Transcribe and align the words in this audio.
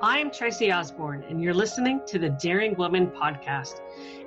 I'm 0.00 0.30
Tracy 0.30 0.70
Osborne, 0.70 1.24
and 1.28 1.42
you're 1.42 1.52
listening 1.52 2.02
to 2.06 2.20
the 2.20 2.28
Daring 2.28 2.76
Woman 2.76 3.08
podcast. 3.08 3.80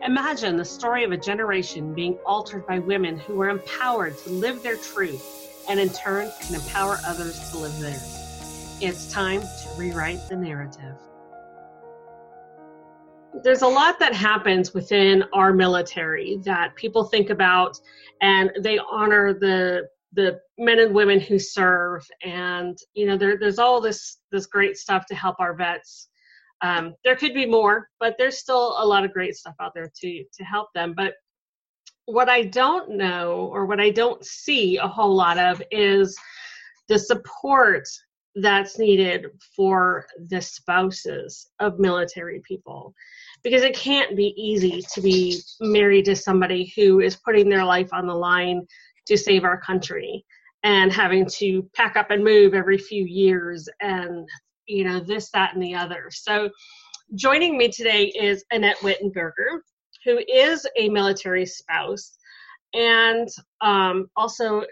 Imagine 0.05 0.57
the 0.57 0.65
story 0.65 1.05
of 1.05 1.13
a 1.13 1.17
generation 1.17 1.93
being 1.93 2.17
altered 2.25 2.67
by 2.67 2.79
women 2.79 3.17
who 3.17 3.35
were 3.35 3.47
empowered 3.47 4.17
to 4.17 4.31
live 4.31 4.61
their 4.63 4.75
truth 4.75 5.63
and 5.69 5.79
in 5.79 5.87
turn 5.87 6.29
can 6.41 6.55
empower 6.55 6.99
others 7.07 7.49
to 7.51 7.57
live 7.57 7.79
theirs. 7.79 8.77
It's 8.81 9.09
time 9.09 9.39
to 9.39 9.69
rewrite 9.77 10.27
the 10.27 10.35
narrative. 10.35 10.97
There's 13.41 13.61
a 13.61 13.67
lot 13.67 13.97
that 13.99 14.13
happens 14.13 14.73
within 14.73 15.23
our 15.31 15.53
military 15.53 16.41
that 16.43 16.75
people 16.75 17.05
think 17.05 17.29
about 17.29 17.79
and 18.19 18.51
they 18.59 18.77
honor 18.77 19.33
the 19.33 19.87
the 20.13 20.39
men 20.57 20.79
and 20.79 20.93
women 20.93 21.19
who 21.19 21.39
serve. 21.39 22.05
And 22.23 22.77
you 22.93 23.05
know 23.05 23.17
there, 23.17 23.37
there's 23.37 23.59
all 23.59 23.81
this 23.81 24.19
this 24.31 24.45
great 24.45 24.77
stuff 24.77 25.05
to 25.07 25.15
help 25.15 25.37
our 25.39 25.53
vets. 25.53 26.09
Um, 26.61 26.93
there 27.03 27.15
could 27.15 27.33
be 27.33 27.47
more 27.47 27.87
but 27.99 28.15
there's 28.19 28.37
still 28.37 28.75
a 28.77 28.85
lot 28.85 29.03
of 29.03 29.13
great 29.13 29.35
stuff 29.35 29.55
out 29.59 29.73
there 29.73 29.91
to 30.01 30.23
to 30.33 30.43
help 30.43 30.69
them. 30.75 30.93
But 30.95 31.13
what 32.05 32.29
i 32.29 32.43
don't 32.43 32.89
know 32.89 33.49
or 33.53 33.67
what 33.67 33.79
i 33.79 33.89
don't 33.89 34.25
see 34.25 34.77
a 34.77 34.87
whole 34.87 35.15
lot 35.15 35.37
of 35.37 35.61
is 35.69 36.17
the 36.89 36.97
support 36.97 37.87
that's 38.35 38.77
needed 38.77 39.27
for 39.55 40.05
the 40.27 40.41
spouses 40.41 41.49
of 41.59 41.79
military 41.79 42.41
people. 42.45 42.93
Because 43.43 43.63
it 43.63 43.75
can't 43.75 44.15
be 44.15 44.33
easy 44.37 44.83
to 44.93 45.01
be 45.01 45.39
married 45.59 46.05
to 46.05 46.15
somebody 46.15 46.71
who 46.75 46.99
is 46.99 47.15
putting 47.15 47.49
their 47.49 47.65
life 47.65 47.89
on 47.91 48.07
the 48.07 48.15
line 48.15 48.65
to 49.11 49.17
save 49.17 49.43
our 49.43 49.59
country 49.59 50.25
and 50.63 50.93
having 50.93 51.25
to 51.25 51.63
pack 51.75 51.97
up 51.97 52.11
and 52.11 52.23
move 52.23 52.53
every 52.53 52.77
few 52.77 53.03
years 53.03 53.67
and 53.81 54.27
you 54.67 54.85
know 54.85 55.01
this 55.01 55.29
that 55.31 55.53
and 55.53 55.61
the 55.61 55.75
other. 55.75 56.09
So 56.11 56.49
joining 57.15 57.57
me 57.57 57.67
today 57.67 58.05
is 58.05 58.45
annette 58.51 58.77
Whittenberger 58.77 59.59
who 60.05 60.19
is 60.29 60.65
a 60.77 60.87
military 60.87 61.45
spouse 61.45 62.17
and 62.73 63.27
um, 63.59 64.09
also 64.15 64.63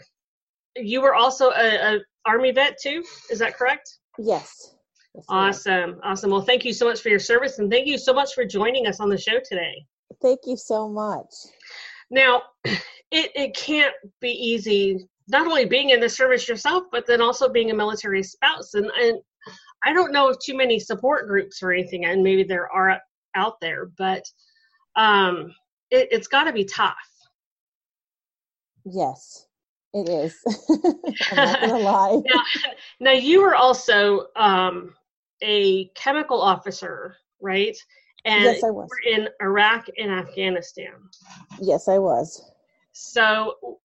you 0.78 1.02
were 1.02 1.16
also 1.16 1.50
a, 1.50 1.96
a, 1.96 2.00
army 2.25 2.52
vet 2.52 2.78
too 2.81 3.03
is 3.30 3.40
that 3.40 3.58
correct? 3.58 3.97
Yes, 4.18 4.75
yes 5.16 5.25
awesome. 5.28 6.00
Awesome. 6.02 6.31
Well 6.31 6.44
thank 6.44 6.63
you 6.63 6.72
so 6.72 6.86
much 6.86 7.02
for 7.02 7.09
your 7.09 7.19
service 7.19 7.59
and 7.59 7.69
thank 7.69 7.88
you 7.88 7.97
so 7.97 8.13
much 8.13 8.34
for 8.34 8.46
joining 8.46 8.88
us 8.88 9.02
on 9.02 9.09
the 9.09 9.18
show 9.18 9.40
today. 9.44 9.86
Thank 10.22 10.40
you 10.47 10.56
so 10.56 10.88
much 10.88 11.34
now 12.09 12.42
it, 12.66 13.31
it 13.36 13.56
can't 13.56 13.94
be 14.22 14.31
easy 14.31 15.08
not 15.28 15.46
only 15.46 15.66
being 15.66 15.92
in 15.92 16.00
the 16.00 16.09
service 16.09 16.47
yourself 16.47 16.84
but 16.92 17.06
then 17.06 17.22
also 17.22 17.50
being 17.50 17.72
a 17.72 17.75
military 17.75 18.24
spouse. 18.24 18.74
And, 18.74 18.90
and 19.02 19.20
i 19.84 19.94
don't 19.94 20.12
know 20.12 20.30
of 20.30 20.38
too 20.40 20.56
many 20.56 20.80
support 20.80 21.28
groups 21.28 21.64
or 21.64 21.72
anything 21.72 22.06
and 22.06 22.24
maybe 22.24 22.44
there 22.44 22.69
are 22.72 23.00
out 23.36 23.59
there 23.62 23.92
but 23.98 24.24
um 24.96 25.53
it, 25.92 26.08
it's 26.12 26.28
got 26.28 26.44
to 26.44 26.53
be 26.53 26.66
tough. 26.66 26.96
Yes 28.86 29.48
it 29.94 30.09
is. 30.09 30.38
I'm 31.31 31.36
not 31.36 31.62
gonna 31.62 31.80
lie. 31.80 32.22
Now, 32.25 32.44
now 33.00 33.12
you 33.12 33.42
were 33.42 33.56
also 33.56 34.28
um 34.36 34.94
a 35.42 35.88
chemical 35.96 36.42
officer 36.42 37.16
right 37.42 37.78
and 38.29 38.44
yes, 38.44 38.63
I 38.63 38.69
was. 38.69 38.88
we're 38.90 39.13
in 39.13 39.29
iraq 39.41 39.88
and 39.97 40.12
afghanistan 40.12 40.94
yes 41.59 41.88
i 41.88 41.97
was 41.97 42.50
so, 43.00 43.79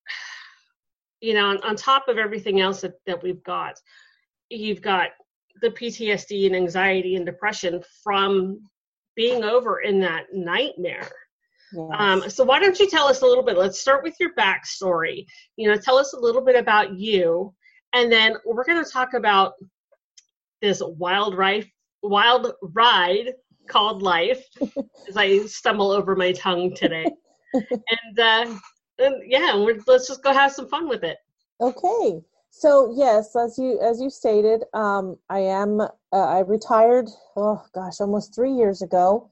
you 1.21 1.35
know, 1.35 1.47
on, 1.47 1.59
on 1.63 1.77
top 1.77 2.09
of 2.09 2.19
everything 2.19 2.61
else 2.61 2.81
that, 2.81 2.95
that 3.07 3.23
we've 3.23 3.43
got, 3.45 3.79
you've 4.51 4.83
got 4.83 5.11
the 5.63 5.71
PTSD 5.71 6.47
and 6.47 6.57
anxiety 6.57 7.15
and 7.15 7.25
depression 7.25 7.83
from 8.03 8.61
being 9.15 9.45
over 9.45 9.81
in 9.81 10.01
that 10.01 10.27
nightmare. 10.33 11.09
Yes. 11.73 11.91
Um, 11.97 12.29
so 12.29 12.45
why 12.45 12.59
don't 12.59 12.79
you 12.79 12.89
tell 12.89 13.07
us 13.07 13.23
a 13.23 13.27
little 13.27 13.45
bit? 13.45 13.57
Let's 13.57 13.81
start 13.81 14.03
with 14.03 14.17
your 14.19 14.35
backstory. 14.35 15.27
You 15.57 15.69
know, 15.69 15.77
tell 15.77 15.97
us 15.97 16.13
a 16.13 16.19
little 16.19 16.45
bit 16.45 16.57
about 16.57 16.95
you, 16.95 17.55
and 17.93 18.11
then 18.11 18.37
we're 18.45 18.65
going 18.65 18.85
to 18.85 18.91
talk 18.91 19.15
about 19.15 19.55
this 20.61 20.83
wild 20.85 21.37
ride, 21.37 21.67
wild 22.03 22.53
ride 22.63 23.33
called 23.69 24.03
life. 24.03 24.45
as 25.09 25.17
I 25.17 25.41
stumble 25.47 25.91
over 25.91 26.17
my 26.17 26.33
tongue 26.33 26.75
today, 26.75 27.11
and 27.55 28.19
uh, 28.19 28.55
and 28.99 29.23
yeah, 29.27 29.53
let's 29.87 30.09
just 30.09 30.23
go 30.23 30.33
have 30.33 30.53
some 30.53 30.69
fun 30.69 30.89
with 30.89 31.05
it. 31.05 31.19
Okay. 31.61 32.21
So 32.51 32.93
yes, 32.97 33.35
as 33.37 33.59
you 33.59 33.81
as 33.81 34.01
you 34.01 34.11
stated, 34.11 34.63
um, 34.75 35.17
I 35.29 35.41
am 35.41 35.81
uh, 35.81 35.89
I 36.13 36.41
retired. 36.41 37.09
Oh 37.37 37.63
gosh, 37.75 38.01
almost 38.01 38.35
three 38.35 38.53
years 38.53 38.83
ago. 38.83 39.31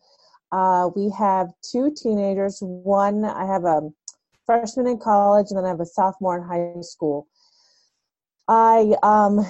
Uh, 0.50 0.90
we 0.94 1.10
have 1.10 1.48
two 1.62 1.94
teenagers. 1.96 2.58
One, 2.60 3.24
I 3.24 3.46
have 3.46 3.64
a 3.64 3.88
freshman 4.44 4.86
in 4.86 4.98
college, 4.98 5.46
and 5.50 5.58
then 5.58 5.64
I 5.64 5.68
have 5.68 5.80
a 5.80 5.86
sophomore 5.86 6.36
in 6.36 6.42
high 6.42 6.80
school. 6.82 7.28
I 8.48 8.94
um, 9.02 9.46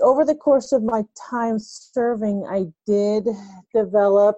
over 0.00 0.24
the 0.24 0.34
course 0.34 0.72
of 0.72 0.82
my 0.82 1.04
time 1.30 1.58
serving, 1.58 2.44
I 2.48 2.66
did 2.86 3.26
develop 3.74 4.36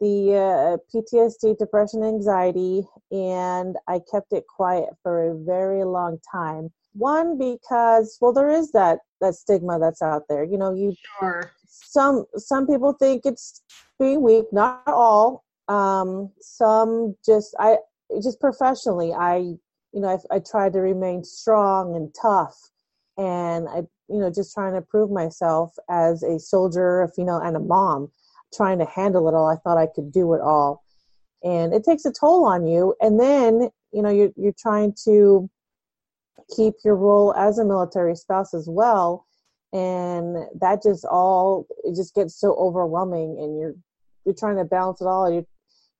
the 0.00 0.34
uh, 0.34 0.76
PTSD, 0.94 1.58
depression, 1.58 2.04
anxiety, 2.04 2.86
and 3.10 3.76
I 3.88 4.00
kept 4.10 4.32
it 4.32 4.44
quiet 4.46 4.90
for 5.02 5.30
a 5.30 5.34
very 5.36 5.84
long 5.84 6.18
time. 6.30 6.70
One 6.92 7.38
because 7.38 8.18
well, 8.20 8.32
there 8.32 8.50
is 8.50 8.72
that 8.72 9.00
that 9.20 9.34
stigma 9.34 9.78
that's 9.78 10.02
out 10.02 10.22
there. 10.28 10.44
You 10.44 10.58
know, 10.58 10.74
you 10.74 10.94
sure. 11.18 11.52
some 11.66 12.24
some 12.36 12.66
people 12.66 12.92
think 12.94 13.22
it's 13.24 13.62
being 13.98 14.22
weak, 14.22 14.46
not 14.52 14.82
all. 14.86 15.44
Um, 15.68 16.30
some 16.40 17.16
just 17.24 17.54
I 17.58 17.78
just 18.22 18.40
professionally, 18.40 19.12
I 19.12 19.36
you 19.36 20.00
know 20.00 20.08
I, 20.30 20.36
I 20.36 20.38
tried 20.38 20.72
to 20.74 20.80
remain 20.80 21.22
strong 21.24 21.96
and 21.96 22.14
tough, 22.20 22.56
and 23.16 23.68
I 23.68 23.82
you 24.08 24.20
know 24.20 24.30
just 24.30 24.54
trying 24.54 24.74
to 24.74 24.82
prove 24.82 25.10
myself 25.10 25.74
as 25.90 26.22
a 26.22 26.38
soldier, 26.38 27.02
a 27.02 27.08
female, 27.08 27.38
and 27.38 27.56
a 27.56 27.60
mom 27.60 28.10
trying 28.54 28.78
to 28.78 28.86
handle 28.86 29.28
it 29.28 29.34
all. 29.34 29.48
I 29.48 29.56
thought 29.56 29.78
I 29.78 29.86
could 29.86 30.12
do 30.12 30.34
it 30.34 30.40
all. 30.40 30.82
And 31.42 31.74
it 31.74 31.84
takes 31.84 32.04
a 32.04 32.12
toll 32.12 32.44
on 32.44 32.66
you. 32.66 32.94
And 33.00 33.20
then, 33.20 33.68
you 33.92 34.02
know, 34.02 34.10
you're, 34.10 34.30
you're 34.36 34.54
trying 34.58 34.94
to 35.04 35.48
keep 36.54 36.74
your 36.84 36.96
role 36.96 37.34
as 37.34 37.58
a 37.58 37.64
military 37.64 38.16
spouse 38.16 38.54
as 38.54 38.66
well. 38.68 39.26
And 39.72 40.36
that 40.60 40.82
just 40.82 41.04
all, 41.04 41.66
it 41.84 41.94
just 41.94 42.14
gets 42.14 42.38
so 42.38 42.54
overwhelming 42.54 43.36
and 43.38 43.58
you're, 43.58 43.74
you're 44.24 44.34
trying 44.34 44.56
to 44.56 44.64
balance 44.64 45.00
it 45.00 45.06
all. 45.06 45.30
You're, 45.30 45.46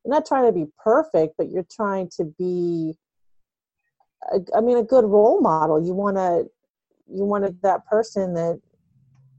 you're 0.04 0.14
not 0.14 0.26
trying 0.26 0.46
to 0.46 0.52
be 0.52 0.70
perfect, 0.82 1.34
but 1.36 1.50
you're 1.50 1.66
trying 1.70 2.08
to 2.16 2.24
be, 2.38 2.94
I 4.56 4.60
mean, 4.60 4.78
a 4.78 4.82
good 4.82 5.04
role 5.04 5.40
model. 5.40 5.84
You 5.84 5.92
want 5.92 6.16
to, 6.16 6.46
you 7.08 7.24
wanted 7.24 7.60
that 7.62 7.86
person 7.86 8.34
that 8.34 8.60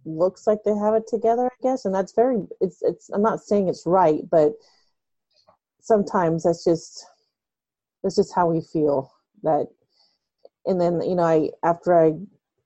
looks 0.05 0.47
like 0.47 0.59
they 0.63 0.75
have 0.75 0.93
it 0.93 1.07
together, 1.07 1.45
I 1.47 1.55
guess, 1.61 1.85
and 1.85 1.93
that's 1.93 2.13
very. 2.13 2.43
It's 2.61 2.81
it's. 2.81 3.09
I'm 3.09 3.21
not 3.21 3.41
saying 3.41 3.67
it's 3.67 3.85
right, 3.85 4.21
but 4.29 4.53
sometimes 5.81 6.43
that's 6.43 6.63
just 6.63 7.05
that's 8.03 8.15
just 8.15 8.35
how 8.35 8.47
we 8.47 8.61
feel 8.61 9.11
that 9.43 9.67
and 10.65 10.79
then 10.79 11.01
you 11.01 11.15
know 11.15 11.23
i 11.23 11.49
after 11.63 11.97
i 11.97 12.13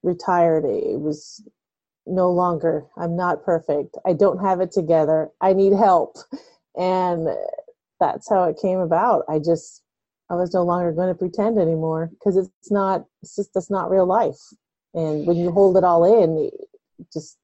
retired 0.03 0.65
it 0.65 0.99
was 0.99 1.47
no 2.07 2.31
longer 2.31 2.83
i'm 2.97 3.15
not 3.15 3.45
perfect 3.45 3.95
i 4.05 4.13
don't 4.13 4.39
have 4.39 4.59
it 4.59 4.71
together 4.71 5.29
i 5.39 5.53
need 5.53 5.73
help 5.73 6.17
and 6.77 7.27
that's 7.99 8.27
how 8.29 8.43
it 8.43 8.57
came 8.59 8.79
about 8.79 9.23
i 9.29 9.37
just 9.37 9.83
i 10.31 10.35
was 10.35 10.53
no 10.53 10.63
longer 10.63 10.91
going 10.91 11.07
to 11.09 11.15
pretend 11.17 11.59
anymore 11.59 12.09
because 12.11 12.37
it's 12.37 12.71
not 12.71 13.05
it's 13.21 13.35
just 13.35 13.53
that's 13.53 13.69
not 13.69 13.91
real 13.91 14.05
life 14.05 14.39
and 14.93 15.25
when 15.25 15.37
you 15.37 15.51
hold 15.51 15.77
it 15.77 15.83
all 15.83 16.23
in 16.23 16.37
you 16.37 16.51
just 17.11 17.37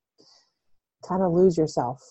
kind 1.07 1.21
of 1.21 1.31
lose 1.31 1.57
yourself 1.57 2.01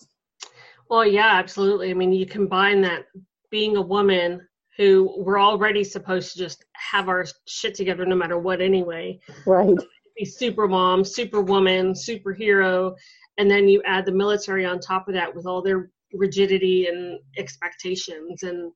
well 0.89 1.05
yeah 1.05 1.33
absolutely 1.33 1.91
i 1.91 1.93
mean 1.93 2.11
you 2.11 2.25
combine 2.25 2.81
that 2.81 3.05
being 3.49 3.77
a 3.77 3.81
woman 3.81 4.41
who 4.77 5.11
we're 5.17 5.39
already 5.39 5.83
supposed 5.83 6.31
to 6.31 6.37
just 6.37 6.63
have 6.73 7.09
our 7.09 7.25
shit 7.47 7.73
together 7.73 8.05
no 8.05 8.15
matter 8.15 8.37
what 8.37 8.61
anyway. 8.61 9.19
Right. 9.45 9.75
Be 10.15 10.23
super 10.23 10.67
mom, 10.67 11.03
super 11.03 11.41
woman, 11.41 11.93
superhero, 11.93 12.95
and 13.37 13.49
then 13.49 13.67
you 13.67 13.81
add 13.85 14.05
the 14.05 14.11
military 14.11 14.65
on 14.65 14.79
top 14.79 15.07
of 15.07 15.15
that 15.15 15.33
with 15.35 15.45
all 15.45 15.61
their 15.61 15.91
rigidity 16.13 16.87
and 16.87 17.19
expectations 17.37 18.43
and 18.43 18.71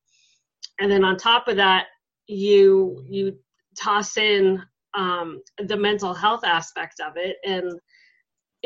and 0.82 0.92
then 0.92 1.06
on 1.06 1.16
top 1.16 1.48
of 1.48 1.56
that 1.56 1.86
you 2.28 3.02
you 3.08 3.38
toss 3.80 4.18
in 4.18 4.62
um, 4.94 5.42
the 5.58 5.78
mental 5.78 6.14
health 6.14 6.44
aspect 6.44 7.00
of 7.00 7.14
it 7.16 7.38
and 7.46 7.80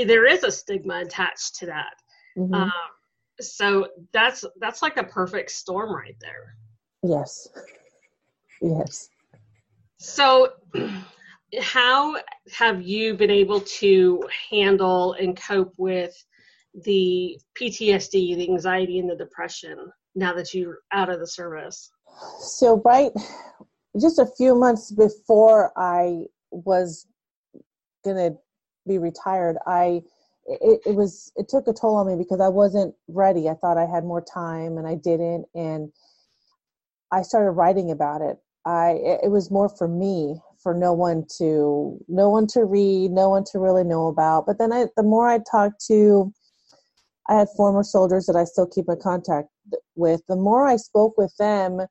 there 0.08 0.26
is 0.26 0.44
a 0.44 0.52
stigma 0.52 1.02
attached 1.02 1.56
to 1.56 1.66
that 1.66 1.94
mm-hmm. 2.38 2.54
um, 2.54 2.72
so 3.40 3.88
that's 4.14 4.44
that's 4.60 4.82
like 4.82 4.98
a 4.98 5.04
perfect 5.04 5.52
storm 5.52 5.94
right 5.96 6.16
there 6.22 6.56
Yes. 7.08 7.48
Yes. 8.62 9.10
So, 10.00 10.54
how 11.62 12.18
have 12.52 12.82
you 12.82 13.14
been 13.14 13.32
able 13.32 13.62
to 13.62 14.24
handle 14.50 15.14
and 15.14 15.40
cope 15.40 15.74
with 15.78 16.16
the 16.84 17.40
PTSD, 17.60 18.36
the 18.36 18.50
anxiety, 18.50 19.00
and 19.00 19.10
the 19.10 19.16
depression 19.16 19.78
now 20.16 20.34
that 20.34 20.54
you're 20.54 20.80
out 20.92 21.10
of 21.10 21.20
the 21.20 21.28
service? 21.28 21.92
So, 22.40 22.82
right, 22.84 23.12
just 24.00 24.20
a 24.20 24.26
few 24.26 24.56
months 24.56 24.92
before 24.92 25.72
I 25.78 26.26
was 26.52 27.08
gonna 28.04 28.32
be 28.88 28.98
retired, 28.98 29.58
I 29.66 30.04
it, 30.46 30.82
it 30.86 30.96
was 30.96 31.32
it 31.36 31.50
took 31.50 31.68
a 31.68 31.74
toll 31.74 31.96
on 31.96 32.08
me 32.08 32.16
because 32.16 32.40
I 32.40 32.50
wasn't 32.50 32.94
ready. 33.08 33.50
I 33.50 33.56
thought 33.56 33.78
I 33.78 33.86
had 33.86 34.04
more 34.04 34.22
time 34.22 34.78
and 34.78 34.88
I 34.88 34.96
didn't, 34.96 35.46
and 35.56 35.92
I 37.12 37.22
started 37.22 37.52
writing 37.52 37.92
about 37.92 38.22
it. 38.22 38.38
I 38.66 39.00
it 39.24 39.32
was 39.32 39.52
more 39.52 39.70
for 39.70 39.88
me, 39.88 40.40
for 40.62 40.74
no 40.74 40.94
one 40.94 41.26
to 41.38 42.00
no 42.08 42.30
one 42.30 42.48
to 42.48 42.66
read, 42.66 43.12
no 43.12 43.30
one 43.30 43.44
to 43.52 43.60
really 43.60 43.84
know 43.84 44.08
about. 44.08 44.46
But 44.46 44.58
then 44.60 44.72
I 44.74 44.88
the 44.98 45.04
more 45.04 45.28
I 45.28 45.40
talked 45.50 45.84
to 45.88 46.34
I 47.28 47.40
had 47.40 47.48
former 47.58 47.84
soldiers 47.84 48.28
that 48.28 48.36
I 48.36 48.44
still 48.44 48.68
keep 48.68 48.86
in 48.88 49.00
contact 49.02 49.50
with. 49.96 50.22
The 50.28 50.36
more 50.36 50.68
I 50.68 50.76
spoke 50.76 51.18
with 51.18 51.36
them 51.38 51.82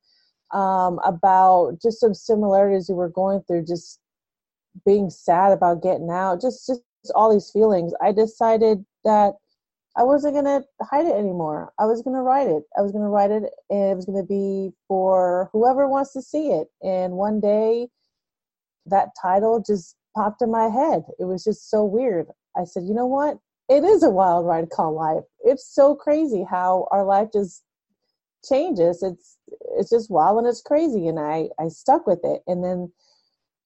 um, 0.54 1.00
about 1.04 1.82
just 1.82 2.00
some 2.00 2.14
similarities 2.14 2.88
we 2.88 2.94
were 2.94 3.08
going 3.08 3.42
through, 3.42 3.66
just 3.66 4.00
being 4.86 5.10
sad 5.10 5.52
about 5.52 5.82
getting 5.82 6.10
out, 6.10 6.40
just 6.40 6.66
just 6.66 6.82
all 7.14 7.32
these 7.32 7.50
feelings, 7.50 7.92
I 8.00 8.12
decided 8.12 8.84
that 9.04 9.34
I 9.96 10.02
wasn't 10.02 10.34
gonna 10.34 10.62
hide 10.82 11.06
it 11.06 11.14
anymore. 11.14 11.72
I 11.78 11.86
was 11.86 12.02
gonna 12.02 12.22
write 12.22 12.48
it. 12.48 12.64
I 12.76 12.82
was 12.82 12.92
gonna 12.92 13.10
write 13.10 13.30
it, 13.30 13.44
and 13.70 13.92
it 13.92 13.96
was 13.96 14.06
gonna 14.06 14.24
be 14.24 14.72
for 14.88 15.50
whoever 15.52 15.88
wants 15.88 16.12
to 16.14 16.22
see 16.22 16.48
it. 16.50 16.68
And 16.82 17.14
one 17.14 17.40
day, 17.40 17.88
that 18.86 19.10
title 19.20 19.62
just 19.64 19.96
popped 20.16 20.42
in 20.42 20.50
my 20.50 20.68
head. 20.68 21.04
It 21.18 21.24
was 21.24 21.44
just 21.44 21.70
so 21.70 21.84
weird. 21.84 22.28
I 22.56 22.64
said, 22.64 22.84
you 22.84 22.94
know 22.94 23.06
what? 23.06 23.38
It 23.68 23.84
is 23.84 24.02
a 24.02 24.10
wild 24.10 24.46
ride 24.46 24.70
called 24.70 24.94
life. 24.94 25.24
It's 25.40 25.66
so 25.74 25.94
crazy 25.94 26.44
how 26.48 26.86
our 26.90 27.04
life 27.04 27.28
just 27.32 27.64
changes. 28.48 29.02
It's 29.02 29.38
it's 29.78 29.90
just 29.90 30.10
wild 30.10 30.38
and 30.38 30.46
it's 30.46 30.62
crazy. 30.62 31.08
And 31.08 31.18
I 31.18 31.48
I 31.58 31.68
stuck 31.68 32.06
with 32.06 32.20
it. 32.24 32.42
And 32.46 32.64
then 32.64 32.92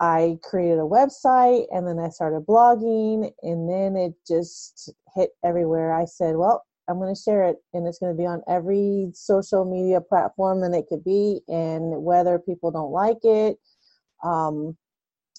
I 0.00 0.38
created 0.42 0.78
a 0.78 0.82
website 0.82 1.66
and 1.72 1.86
then 1.86 1.98
I 1.98 2.08
started 2.08 2.46
blogging 2.46 3.32
and 3.42 3.69
then 3.69 3.96
it 3.96 4.14
just 4.26 4.92
hit 5.14 5.30
everywhere. 5.44 5.92
I 5.92 6.04
said, 6.04 6.36
well, 6.36 6.64
I'm 6.88 6.98
going 6.98 7.14
to 7.14 7.20
share 7.20 7.44
it 7.44 7.56
and 7.75 7.86
it's 7.86 7.98
going 7.98 8.12
to 8.12 8.16
be 8.16 8.26
on 8.26 8.42
every 8.48 9.10
social 9.12 9.64
media 9.64 10.00
platform 10.00 10.60
that 10.60 10.76
it 10.76 10.86
could 10.88 11.04
be. 11.04 11.40
And 11.48 12.02
whether 12.02 12.38
people 12.38 12.70
don't 12.70 12.92
like 12.92 13.19
it, 13.24 13.58
um, 14.22 14.76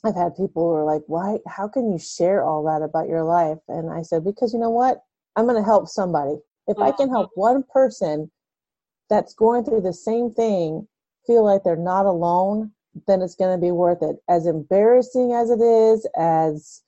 I've 0.05 0.15
had 0.15 0.35
people 0.35 0.63
who 0.63 0.73
are 0.75 0.85
like, 0.85 1.03
why, 1.07 1.39
how 1.47 1.67
can 1.67 1.91
you 1.91 1.97
share 1.97 2.43
all 2.43 2.63
that 2.65 2.83
about 2.83 3.07
your 3.07 3.23
life? 3.23 3.57
And 3.67 3.89
I 3.89 4.01
said, 4.01 4.23
because 4.23 4.53
you 4.53 4.59
know 4.59 4.69
what? 4.69 5.01
I'm 5.35 5.45
going 5.45 5.57
to 5.57 5.63
help 5.63 5.87
somebody. 5.87 6.35
If 6.67 6.77
I 6.77 6.91
can 6.91 7.09
help 7.09 7.27
mm-hmm. 7.31 7.41
one 7.41 7.63
person 7.73 8.29
that's 9.09 9.33
going 9.33 9.63
through 9.63 9.81
the 9.81 9.93
same 9.93 10.31
thing 10.31 10.87
feel 11.25 11.43
like 11.43 11.63
they're 11.63 11.75
not 11.75 12.05
alone, 12.05 12.71
then 13.07 13.21
it's 13.21 13.35
going 13.35 13.55
to 13.55 13.61
be 13.61 13.71
worth 13.71 14.01
it. 14.01 14.17
As 14.27 14.47
embarrassing 14.47 15.31
as 15.33 15.51
it 15.51 15.61
is, 15.61 16.07
as 16.17 16.81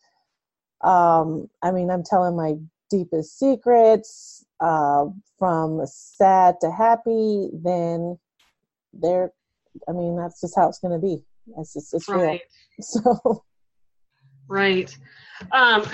um, 0.84 1.48
I 1.62 1.72
mean, 1.72 1.92
I'm 1.92 2.04
telling 2.04 2.36
my 2.36 2.56
deepest 2.90 3.38
secrets 3.38 4.44
uh, 4.60 5.06
from 5.38 5.82
sad 5.86 6.56
to 6.62 6.72
happy, 6.72 7.50
then 7.54 8.18
there. 8.94 9.32
I 9.88 9.92
mean, 9.92 10.18
that's 10.18 10.42
just 10.42 10.56
how 10.56 10.68
it's 10.68 10.80
going 10.80 11.00
to 11.00 11.06
be. 11.06 11.24
It's 11.58 11.74
just 11.74 11.94
it's 11.94 12.10
right. 12.10 12.20
real. 12.20 12.40
So. 12.82 13.44
Right. 14.48 14.98
Um, 15.52 15.86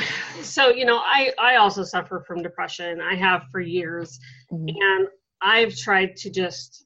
so 0.42 0.70
you 0.70 0.86
know, 0.86 0.98
I 0.98 1.32
I 1.38 1.56
also 1.58 1.84
suffer 1.84 2.24
from 2.26 2.42
depression. 2.42 3.02
I 3.02 3.16
have 3.16 3.44
for 3.52 3.60
years, 3.60 4.20
mm-hmm. 4.52 4.70
and 4.70 5.08
I've 5.42 5.76
tried 5.76 6.16
to 6.18 6.30
just 6.30 6.86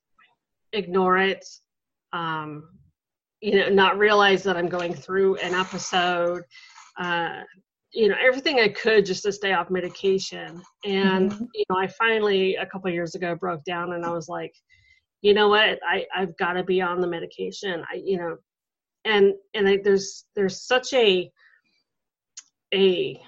ignore 0.74 1.18
it. 1.18 1.46
Um, 2.14 2.70
you 3.42 3.56
know, 3.56 3.70
not 3.70 3.98
realize 3.98 4.44
that 4.44 4.58
I'm 4.58 4.70
going 4.70 4.94
through 4.94 5.38
an 5.38 5.54
episode. 5.54 6.44
Uh, 7.00 7.42
you 7.94 8.08
know, 8.08 8.16
everything 8.22 8.60
I 8.60 8.70
could 8.70 9.06
just 9.06 9.24
to 9.24 9.32
stay 9.32 9.54
off 9.54 9.70
medication. 9.70 10.62
And 10.86 11.32
mm-hmm. 11.32 11.46
you 11.54 11.66
know, 11.70 11.78
I 11.78 11.88
finally 11.88 12.56
a 12.56 12.66
couple 12.66 12.90
years 12.92 13.16
ago 13.16 13.36
broke 13.36 13.64
down, 13.64 13.94
and 13.94 14.06
I 14.06 14.12
was 14.12 14.30
like, 14.30 14.54
you 15.22 15.34
know 15.34 15.50
what, 15.50 15.80
I 15.88 16.06
I've 16.16 16.38
got 16.38 16.54
to 16.54 16.64
be 16.64 16.82
on 16.82 17.02
the 17.02 17.08
medication. 17.08 17.84
I 17.92 18.02
you 18.04 18.18
know, 18.18 18.38
and 19.06 19.34
and 19.54 19.68
I, 19.68 19.80
there's 19.84 20.26
there's 20.36 20.62
such 20.62 20.94
a 20.94 21.32
a 22.74 23.22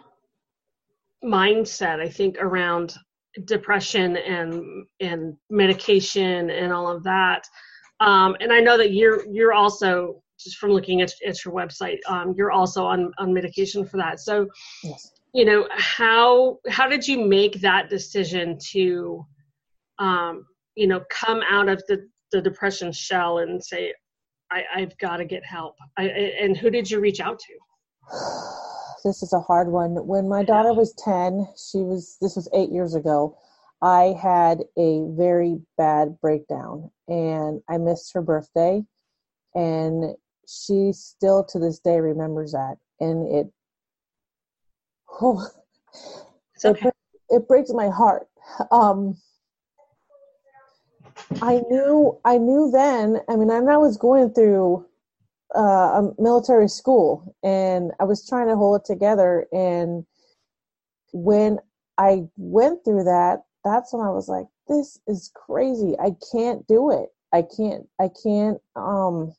mindset 1.24 2.00
I 2.00 2.10
think 2.10 2.38
around 2.40 2.96
depression 3.46 4.18
and 4.18 4.86
and 5.00 5.36
medication 5.50 6.50
and 6.50 6.72
all 6.72 6.88
of 6.88 7.04
that 7.04 7.46
um, 8.00 8.36
and 8.42 8.52
I 8.52 8.60
know 8.60 8.78
that 8.78 8.92
you're 8.92 9.26
you're 9.32 9.54
also 9.54 10.22
just 10.40 10.58
from 10.58 10.72
looking 10.72 11.02
at, 11.02 11.12
at 11.26 11.44
your 11.46 11.54
website, 11.54 12.00
um, 12.08 12.34
you're 12.38 12.52
also 12.52 12.86
on 12.86 13.12
on 13.18 13.34
medication 13.34 13.86
for 13.86 13.98
that. 13.98 14.20
So, 14.20 14.48
yes. 14.84 15.12
you 15.34 15.46
know 15.46 15.68
how 15.72 16.60
how 16.70 16.88
did 16.88 17.08
you 17.08 17.26
make 17.26 17.62
that 17.62 17.90
decision 17.90 18.58
to, 18.72 19.26
um, 20.00 20.46
you 20.76 20.88
know, 20.88 21.02
come 21.10 21.42
out 21.50 21.70
of 21.70 21.82
the 21.88 22.08
the 22.32 22.42
depression 22.42 22.92
shell 22.92 23.40
and 23.40 23.64
say, 23.64 23.94
I, 24.52 24.64
I've 24.76 24.98
got 24.98 25.18
to 25.18 25.26
get 25.26 25.46
help. 25.46 25.76
I, 25.98 26.06
and 26.06 26.58
who 26.58 26.70
did 26.70 26.90
you 26.90 27.00
reach 27.00 27.20
out 27.20 27.40
to? 27.40 27.54
This 29.04 29.22
is 29.22 29.34
a 29.34 29.40
hard 29.40 29.70
one. 29.70 29.96
When 30.08 30.30
my 30.30 30.44
daughter 30.44 30.74
was 30.74 30.94
ten, 30.94 31.48
she 31.58 31.80
was 31.80 32.18
this 32.22 32.36
was 32.36 32.48
eight 32.54 32.72
years 32.72 32.96
ago. 32.96 33.38
I 33.82 34.16
had 34.22 34.64
a 34.78 35.04
very 35.10 35.60
bad 35.78 36.20
breakdown 36.22 36.90
and 37.10 37.62
I 37.70 37.78
missed 37.78 38.14
her 38.14 38.22
birthday. 38.22 38.82
And 39.54 40.16
she 40.48 40.94
still 40.94 41.44
to 41.46 41.60
this 41.60 41.80
day 41.80 42.00
remembers 42.00 42.54
that. 42.54 42.78
And 43.02 43.28
it, 43.34 43.52
oh, 45.22 45.46
okay. 46.64 46.88
it, 46.88 46.94
it 47.30 47.48
breaks 47.48 47.72
my 47.74 47.90
heart. 47.90 48.28
Um, 48.72 49.18
I 51.42 51.62
knew, 51.70 52.18
I 52.24 52.38
knew 52.38 52.72
then, 52.72 53.20
I 53.30 53.36
mean, 53.36 53.52
I 53.52 53.60
was 53.78 53.98
going 53.98 54.34
through 54.34 54.86
uh, 55.56 56.02
a 56.02 56.14
military 56.20 56.68
school 56.68 57.36
and 57.44 57.92
I 58.00 58.06
was 58.06 58.28
trying 58.28 58.48
to 58.48 58.56
hold 58.56 58.82
it 58.82 58.86
together. 58.86 59.46
And 59.52 60.06
when 61.12 61.60
I 61.98 62.24
went 62.38 62.84
through 62.84 63.04
that, 63.04 63.44
that's 63.64 63.94
when 63.94 64.06
I 64.06 64.10
was 64.10 64.28
like, 64.28 64.46
this 64.68 65.00
is 65.08 65.32
crazy. 65.34 65.96
I 66.00 66.12
can't 66.32 66.66
do 66.68 66.92
it. 66.92 67.10
I 67.34 67.44
can't, 67.44 67.88
I 68.00 68.10
can't, 68.24 68.60
um, 68.76 69.34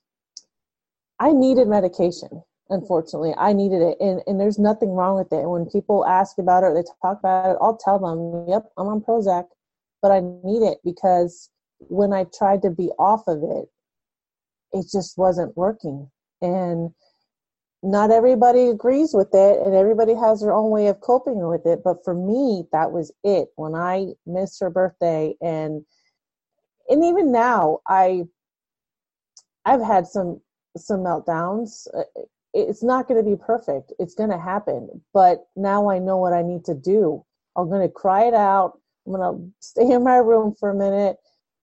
I 1.21 1.33
needed 1.33 1.69
medication. 1.69 2.43
Unfortunately, 2.71 3.35
I 3.37 3.53
needed 3.53 3.83
it. 3.83 3.99
And, 4.01 4.23
and 4.27 4.41
there's 4.41 4.59
nothing 4.59 4.91
wrong 4.91 5.17
with 5.17 5.33
it. 5.33 5.41
And 5.41 5.51
when 5.51 5.67
people 5.67 6.07
ask 6.07 6.39
about 6.39 6.65
it 6.65 6.69
or 6.69 6.75
they 6.75 6.85
talk 7.03 7.19
about 7.19 7.51
it, 7.51 7.59
I'll 7.61 7.77
tell 7.77 7.99
them, 7.99 8.49
yep, 8.49 8.65
I'm 8.79 8.87
on 8.87 9.01
Prozac, 9.01 9.47
but 10.01 10.11
I 10.11 10.21
need 10.21 10.63
it 10.63 10.79
because 10.85 11.51
when 11.79 12.13
I 12.13 12.25
tried 12.37 12.63
to 12.63 12.71
be 12.71 12.89
off 12.99 13.25
of 13.27 13.43
it, 13.43 13.69
it 14.75 14.87
just 14.93 15.17
wasn't 15.17 15.57
working. 15.57 16.11
And 16.43 16.91
not 17.83 18.11
everybody 18.11 18.69
agrees 18.69 19.13
with 19.13 19.29
it 19.35 19.61
and 19.65 19.75
everybody 19.75 20.15
has 20.15 20.41
their 20.41 20.55
own 20.55 20.71
way 20.71 20.89
of 20.89 21.01
coping 21.01 21.47
with 21.47 21.67
it. 21.67 21.83
But 21.85 22.03
for 22.03 22.15
me 22.15 22.65
that 22.73 22.91
was 22.93 23.13
it. 23.23 23.49
When 23.57 23.75
i 23.75 24.07
missed 24.27 24.61
her 24.61 24.71
birthday 24.71 25.35
and 25.43 25.85
and 26.89 27.05
even 27.05 27.31
now 27.31 27.81
i 27.87 28.25
i've 29.67 29.83
had 29.83 30.07
some 30.07 30.41
some 30.77 31.01
meltdowns. 31.01 31.87
Uh, 31.97 32.05
it's 32.55 32.83
not 32.85 33.09
going 33.09 33.23
to 33.23 33.29
be 33.29 33.37
perfect. 33.37 33.93
It's 33.99 34.15
going 34.15 34.31
to 34.31 34.39
happen. 34.39 34.89
But 35.13 35.47
now 35.55 35.91
i 35.91 35.99
know 35.99 36.17
what 36.17 36.33
i 36.33 36.43
need 36.43 36.65
to 36.65 36.75
do. 36.75 37.25
I'm 37.57 37.69
going 37.69 37.87
to 37.87 37.93
cry 37.93 38.25
it 38.25 38.35
out. 38.35 38.79
I'm 39.07 39.13
going 39.13 39.53
to 39.61 39.67
stay 39.67 39.91
in 39.91 40.03
my 40.03 40.17
room 40.17 40.55
for 40.59 40.71
a 40.71 40.75
minute. 40.75 41.17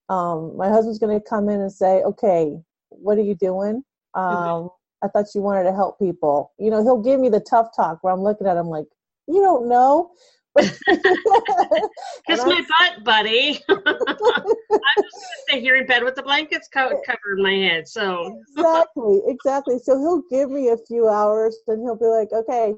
Um, 0.10 0.56
my 0.56 0.70
husband's 0.70 1.00
going 1.00 1.20
to 1.20 1.27
come 1.27 1.50
in 1.50 1.62
and 1.62 1.72
say 1.72 2.03
okay 2.03 2.62
what 2.92 3.18
are 3.18 3.24
you 3.24 3.36
doing 3.36 3.84
um, 4.14 4.70
I 5.04 5.08
thought 5.08 5.26
you 5.34 5.42
wanted 5.42 5.64
to 5.64 5.74
help 5.74 5.98
people. 6.00 6.52
You 6.60 6.70
know, 6.70 6.84
he'll 6.84 7.02
give 7.02 7.20
me 7.20 7.30
the 7.30 7.40
tough 7.40 7.70
talk 7.76 8.00
where 8.04 8.14
I'm 8.14 8.22
looking 8.22 8.48
at 8.48 8.58
him 8.58 8.68
like, 8.68 8.86
you 9.28 9.42
don't 9.42 9.68
know. 9.68 10.12
Kiss 10.58 12.46
my 12.46 12.62
butt, 12.80 13.04
buddy. 13.04 13.64
I'm 13.70 15.04
just 15.04 15.26
stay 15.48 15.62
here 15.62 15.76
in 15.76 15.86
bed 15.86 16.04
with 16.04 16.16
the 16.16 16.24
blankets 16.24 16.68
co- 16.72 17.02
covering 17.06 17.44
my 17.44 17.54
head. 17.54 17.88
So 17.88 18.38
exactly, 18.58 19.22
exactly. 19.28 19.80
So 19.80 19.98
he'll 19.98 20.24
give 20.30 20.52
me 20.52 20.70
a 20.70 20.78
few 20.78 21.08
hours, 21.08 21.58
and 21.68 21.82
he'll 21.82 21.96
be 21.96 22.06
like, 22.06 22.34
"Okay, 22.34 22.74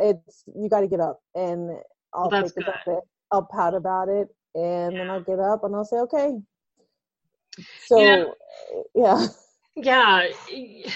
it's 0.00 0.44
you 0.54 0.68
got 0.68 0.80
to 0.80 0.86
get 0.86 1.00
up," 1.00 1.18
and 1.34 1.70
I'll 2.12 2.30
well, 2.30 2.42
think 2.42 2.52
about 2.58 2.86
it. 2.86 3.00
I'll 3.32 3.48
pout 3.50 3.74
about 3.74 4.08
it, 4.08 4.28
and 4.54 4.92
yeah. 4.92 4.98
then 4.98 5.10
I'll 5.10 5.24
get 5.24 5.40
up 5.40 5.64
and 5.64 5.74
I'll 5.74 5.84
say, 5.84 5.96
"Okay." 5.96 6.34
So, 7.86 8.34
yeah. 8.94 9.26
Yeah. 9.76 10.28
yeah 10.86 10.92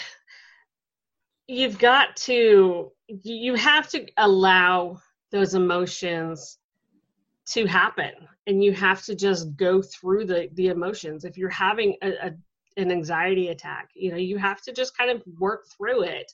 you've 1.48 1.78
got 1.78 2.14
to 2.14 2.92
you 3.08 3.54
have 3.54 3.88
to 3.88 4.06
allow 4.18 5.00
those 5.32 5.54
emotions 5.54 6.58
to 7.46 7.66
happen 7.66 8.12
and 8.46 8.62
you 8.62 8.72
have 8.72 9.02
to 9.04 9.14
just 9.14 9.56
go 9.56 9.82
through 9.82 10.26
the 10.26 10.48
the 10.54 10.68
emotions 10.68 11.24
if 11.24 11.36
you're 11.36 11.48
having 11.48 11.96
a, 12.02 12.10
a 12.26 12.32
an 12.76 12.92
anxiety 12.92 13.48
attack 13.48 13.88
you 13.94 14.10
know 14.10 14.16
you 14.16 14.36
have 14.36 14.60
to 14.62 14.72
just 14.72 14.96
kind 14.96 15.10
of 15.10 15.22
work 15.38 15.64
through 15.76 16.02
it 16.02 16.30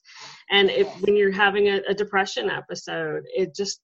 and 0.51 0.69
if 0.69 0.89
when 1.01 1.17
you're 1.17 1.33
having 1.33 1.69
a, 1.69 1.81
a 1.89 1.95
depression 1.95 2.51
episode 2.51 3.23
it 3.35 3.55
just 3.55 3.81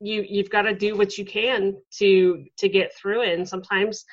you 0.00 0.24
you've 0.28 0.50
got 0.50 0.62
to 0.62 0.74
do 0.74 0.96
what 0.96 1.18
you 1.18 1.24
can 1.24 1.74
to 1.90 2.44
to 2.56 2.68
get 2.68 2.94
through 2.94 3.22
it 3.22 3.36
and 3.36 3.48
sometimes 3.48 4.04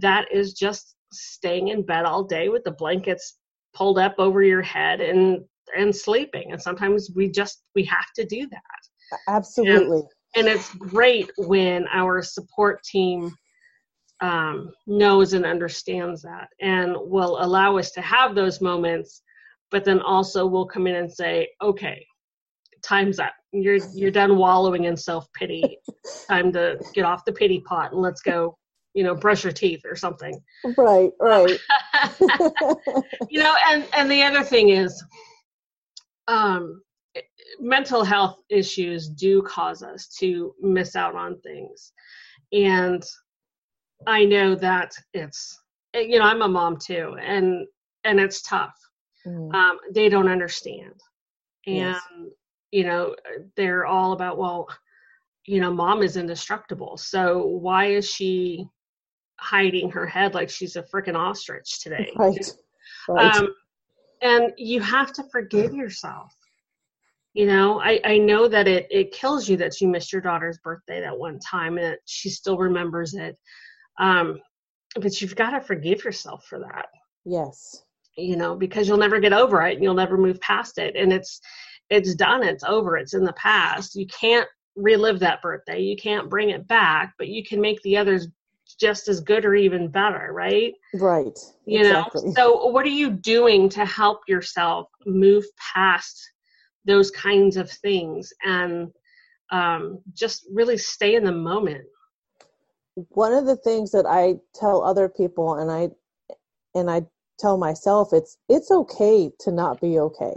that 0.00 0.26
is 0.32 0.52
just 0.52 0.94
staying 1.12 1.68
in 1.68 1.82
bed 1.82 2.04
all 2.04 2.24
day 2.24 2.48
with 2.48 2.64
the 2.64 2.72
blankets 2.72 3.38
pulled 3.74 3.98
up 3.98 4.14
over 4.18 4.42
your 4.42 4.62
head 4.62 5.00
and 5.00 5.44
and 5.76 5.94
sleeping. 5.94 6.52
And 6.52 6.60
sometimes 6.60 7.10
we 7.14 7.30
just 7.30 7.62
we 7.74 7.84
have 7.84 8.06
to 8.16 8.24
do 8.24 8.48
that. 8.48 9.18
Absolutely. 9.28 10.02
And, 10.34 10.46
and 10.46 10.48
it's 10.48 10.74
great 10.74 11.30
when 11.36 11.86
our 11.92 12.22
support 12.22 12.82
team 12.82 13.34
um, 14.20 14.72
knows 14.86 15.32
and 15.32 15.46
understands 15.46 16.22
that 16.22 16.48
and 16.60 16.96
will 16.98 17.38
allow 17.40 17.76
us 17.76 17.92
to 17.92 18.00
have 18.00 18.34
those 18.34 18.60
moments 18.60 19.22
but 19.70 19.84
then 19.84 20.00
also 20.00 20.44
will 20.44 20.66
come 20.66 20.88
in 20.88 20.96
and 20.96 21.12
say 21.12 21.48
okay 21.62 22.04
time's 22.82 23.18
up. 23.18 23.32
You're 23.52 23.78
you're 23.94 24.10
done 24.10 24.36
wallowing 24.36 24.84
in 24.84 24.96
self-pity. 24.96 25.78
Time 26.28 26.52
to 26.52 26.78
get 26.94 27.04
off 27.04 27.24
the 27.24 27.32
pity 27.32 27.60
pot 27.60 27.92
and 27.92 28.00
let's 28.00 28.20
go 28.20 28.56
you 28.98 29.04
know 29.04 29.14
brush 29.14 29.44
your 29.44 29.52
teeth 29.52 29.82
or 29.84 29.94
something. 29.94 30.42
Right 30.76 31.12
right. 31.20 31.58
You 33.30 33.40
know 33.40 33.54
and 33.68 33.84
and 33.96 34.10
the 34.10 34.24
other 34.24 34.42
thing 34.42 34.70
is 34.70 35.04
um 36.26 36.82
mental 37.60 38.02
health 38.02 38.40
issues 38.50 39.08
do 39.08 39.40
cause 39.42 39.84
us 39.84 40.08
to 40.18 40.52
miss 40.60 40.96
out 40.96 41.14
on 41.14 41.38
things. 41.42 41.92
And 42.52 43.04
i 44.06 44.24
know 44.24 44.54
that 44.54 44.92
it's 45.12 45.58
you 45.94 46.18
know 46.18 46.24
i'm 46.24 46.42
a 46.42 46.48
mom 46.48 46.76
too 46.76 47.16
and 47.20 47.66
and 48.02 48.18
it's 48.18 48.42
tough. 48.42 48.74
Mm. 49.26 49.54
um, 49.54 49.78
they 49.92 50.08
don't 50.08 50.28
understand. 50.28 50.94
And 51.66 51.76
yes. 51.76 52.02
you 52.72 52.84
know 52.84 53.14
they're 53.56 53.86
all 53.86 54.12
about 54.12 54.38
well 54.38 54.68
you 55.46 55.60
know 55.60 55.72
mom 55.72 56.02
is 56.02 56.16
indestructible 56.16 56.96
so 56.96 57.46
why 57.46 57.86
is 57.86 58.08
she 58.08 58.66
hiding 59.38 59.90
her 59.90 60.06
head 60.06 60.34
like 60.34 60.50
she's 60.50 60.76
a 60.76 60.82
freaking 60.82 61.16
ostrich 61.16 61.80
today. 61.80 62.10
Right. 62.16 62.50
right. 63.08 63.36
Um, 63.36 63.54
and 64.20 64.52
you 64.56 64.80
have 64.80 65.12
to 65.14 65.24
forgive 65.30 65.72
yourself. 65.74 66.34
You 67.34 67.46
know, 67.46 67.80
I, 67.80 68.00
I 68.04 68.18
know 68.18 68.48
that 68.48 68.66
it, 68.66 68.88
it 68.90 69.12
kills 69.12 69.48
you 69.48 69.56
that 69.58 69.80
you 69.80 69.88
missed 69.88 70.12
your 70.12 70.22
daughter's 70.22 70.58
birthday 70.58 71.00
that 71.00 71.16
one 71.16 71.38
time 71.38 71.78
and 71.78 71.96
she 72.04 72.30
still 72.30 72.58
remembers 72.58 73.14
it. 73.14 73.38
Um, 74.00 74.40
but 74.96 75.20
you've 75.20 75.36
got 75.36 75.50
to 75.50 75.60
forgive 75.60 76.04
yourself 76.04 76.44
for 76.46 76.58
that. 76.58 76.86
Yes. 77.24 77.82
You 78.16 78.36
know, 78.36 78.56
because 78.56 78.88
you'll 78.88 78.98
never 78.98 79.20
get 79.20 79.32
over 79.32 79.62
it 79.62 79.74
and 79.74 79.82
you'll 79.82 79.94
never 79.94 80.16
move 80.16 80.40
past 80.40 80.78
it. 80.78 80.96
And 80.96 81.12
it's 81.12 81.40
it's 81.90 82.14
done, 82.14 82.42
it's 82.42 82.64
over, 82.64 82.96
it's 82.96 83.14
in 83.14 83.24
the 83.24 83.32
past. 83.34 83.94
You 83.94 84.06
can't 84.06 84.48
relive 84.76 85.20
that 85.20 85.42
birthday. 85.42 85.80
You 85.80 85.96
can't 85.96 86.28
bring 86.28 86.50
it 86.50 86.66
back, 86.66 87.14
but 87.18 87.28
you 87.28 87.44
can 87.44 87.60
make 87.60 87.80
the 87.82 87.96
others 87.96 88.28
just 88.74 89.08
as 89.08 89.20
good 89.20 89.44
or 89.44 89.54
even 89.54 89.88
better, 89.88 90.30
right? 90.32 90.74
Right. 90.94 91.38
You 91.64 91.80
exactly. 91.80 92.26
know, 92.26 92.34
so 92.34 92.66
what 92.66 92.84
are 92.84 92.90
you 92.90 93.10
doing 93.10 93.68
to 93.70 93.84
help 93.84 94.20
yourself 94.28 94.88
move 95.06 95.44
past 95.74 96.20
those 96.84 97.10
kinds 97.10 97.56
of 97.56 97.70
things 97.70 98.32
and 98.44 98.90
um, 99.50 100.00
just 100.14 100.46
really 100.52 100.76
stay 100.76 101.14
in 101.14 101.24
the 101.24 101.32
moment? 101.32 101.84
One 103.10 103.32
of 103.32 103.46
the 103.46 103.56
things 103.56 103.92
that 103.92 104.06
I 104.06 104.36
tell 104.54 104.82
other 104.82 105.08
people, 105.08 105.54
and 105.54 105.70
I 105.70 105.90
and 106.74 106.90
I 106.90 107.02
tell 107.38 107.56
myself, 107.56 108.12
it's 108.12 108.36
it's 108.48 108.70
okay 108.70 109.30
to 109.40 109.52
not 109.52 109.80
be 109.80 110.00
okay. 110.00 110.34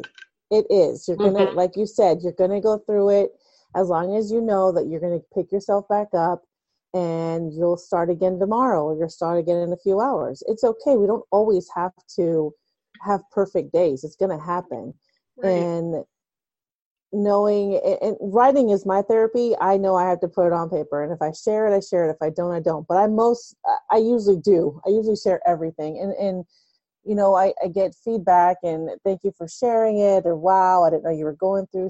It 0.51 0.67
is. 0.69 1.07
You're 1.07 1.17
gonna, 1.17 1.47
mm-hmm. 1.47 1.57
like 1.57 1.75
you 1.75 1.87
said, 1.87 2.19
you're 2.21 2.33
gonna 2.33 2.61
go 2.61 2.77
through 2.77 3.09
it 3.09 3.31
as 3.75 3.87
long 3.87 4.15
as 4.15 4.31
you 4.31 4.41
know 4.41 4.71
that 4.73 4.87
you're 4.87 4.99
gonna 4.99 5.21
pick 5.33 5.51
yourself 5.51 5.87
back 5.87 6.09
up 6.13 6.43
and 6.93 7.53
you'll 7.53 7.77
start 7.77 8.09
again 8.09 8.39
tomorrow 8.39 8.83
or 8.83 8.97
you'll 8.97 9.09
start 9.09 9.39
again 9.39 9.57
in 9.57 9.71
a 9.71 9.77
few 9.77 10.01
hours. 10.01 10.43
It's 10.47 10.63
okay. 10.63 10.97
We 10.97 11.07
don't 11.07 11.25
always 11.31 11.69
have 11.75 11.93
to 12.15 12.53
have 13.01 13.21
perfect 13.31 13.71
days. 13.71 14.03
It's 14.03 14.15
going 14.15 14.37
to 14.37 14.43
happen. 14.43 14.93
Right. 15.37 15.51
And 15.51 16.03
knowing 17.13 17.79
and 18.01 18.15
writing 18.21 18.69
is 18.69 18.85
my 18.85 19.01
therapy. 19.01 19.53
I 19.59 19.77
know 19.77 19.95
I 19.95 20.09
have 20.09 20.21
to 20.21 20.27
put 20.27 20.47
it 20.47 20.53
on 20.53 20.69
paper 20.69 21.03
and 21.03 21.11
if 21.11 21.21
I 21.21 21.31
share 21.31 21.67
it, 21.67 21.75
I 21.75 21.79
share 21.81 22.07
it. 22.09 22.11
If 22.11 22.21
I 22.21 22.29
don't, 22.29 22.53
I 22.53 22.59
don't. 22.59 22.87
But 22.87 22.97
I 22.97 23.07
most 23.07 23.55
I 23.89 23.97
usually 23.97 24.37
do. 24.37 24.79
I 24.85 24.89
usually 24.89 25.17
share 25.17 25.41
everything. 25.45 25.99
And 25.99 26.13
and 26.13 26.45
you 27.03 27.15
know, 27.15 27.35
I, 27.35 27.53
I 27.63 27.67
get 27.67 27.95
feedback 27.95 28.57
and 28.63 28.89
thank 29.03 29.23
you 29.23 29.33
for 29.37 29.47
sharing 29.47 29.97
it 29.97 30.25
or 30.25 30.35
wow, 30.35 30.83
I 30.83 30.91
didn't 30.91 31.03
know 31.03 31.09
you 31.09 31.25
were 31.25 31.33
going 31.33 31.65
through 31.71 31.89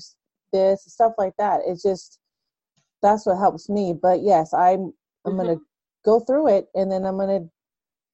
this, 0.53 0.84
stuff 0.86 1.13
like 1.17 1.34
that. 1.38 1.62
It's 1.67 1.84
just 1.84 2.20
that's 3.01 3.25
what 3.25 3.38
helps 3.38 3.70
me. 3.70 3.93
But 4.00 4.22
yes, 4.24 4.53
I'm 4.53 4.93
I'm 5.25 5.34
mm-hmm. 5.34 5.38
gonna 5.38 5.58
go 6.05 6.20
through 6.20 6.55
it 6.55 6.67
and 6.75 6.91
then 6.91 7.05
I'm 7.05 7.17
gonna 7.17 7.48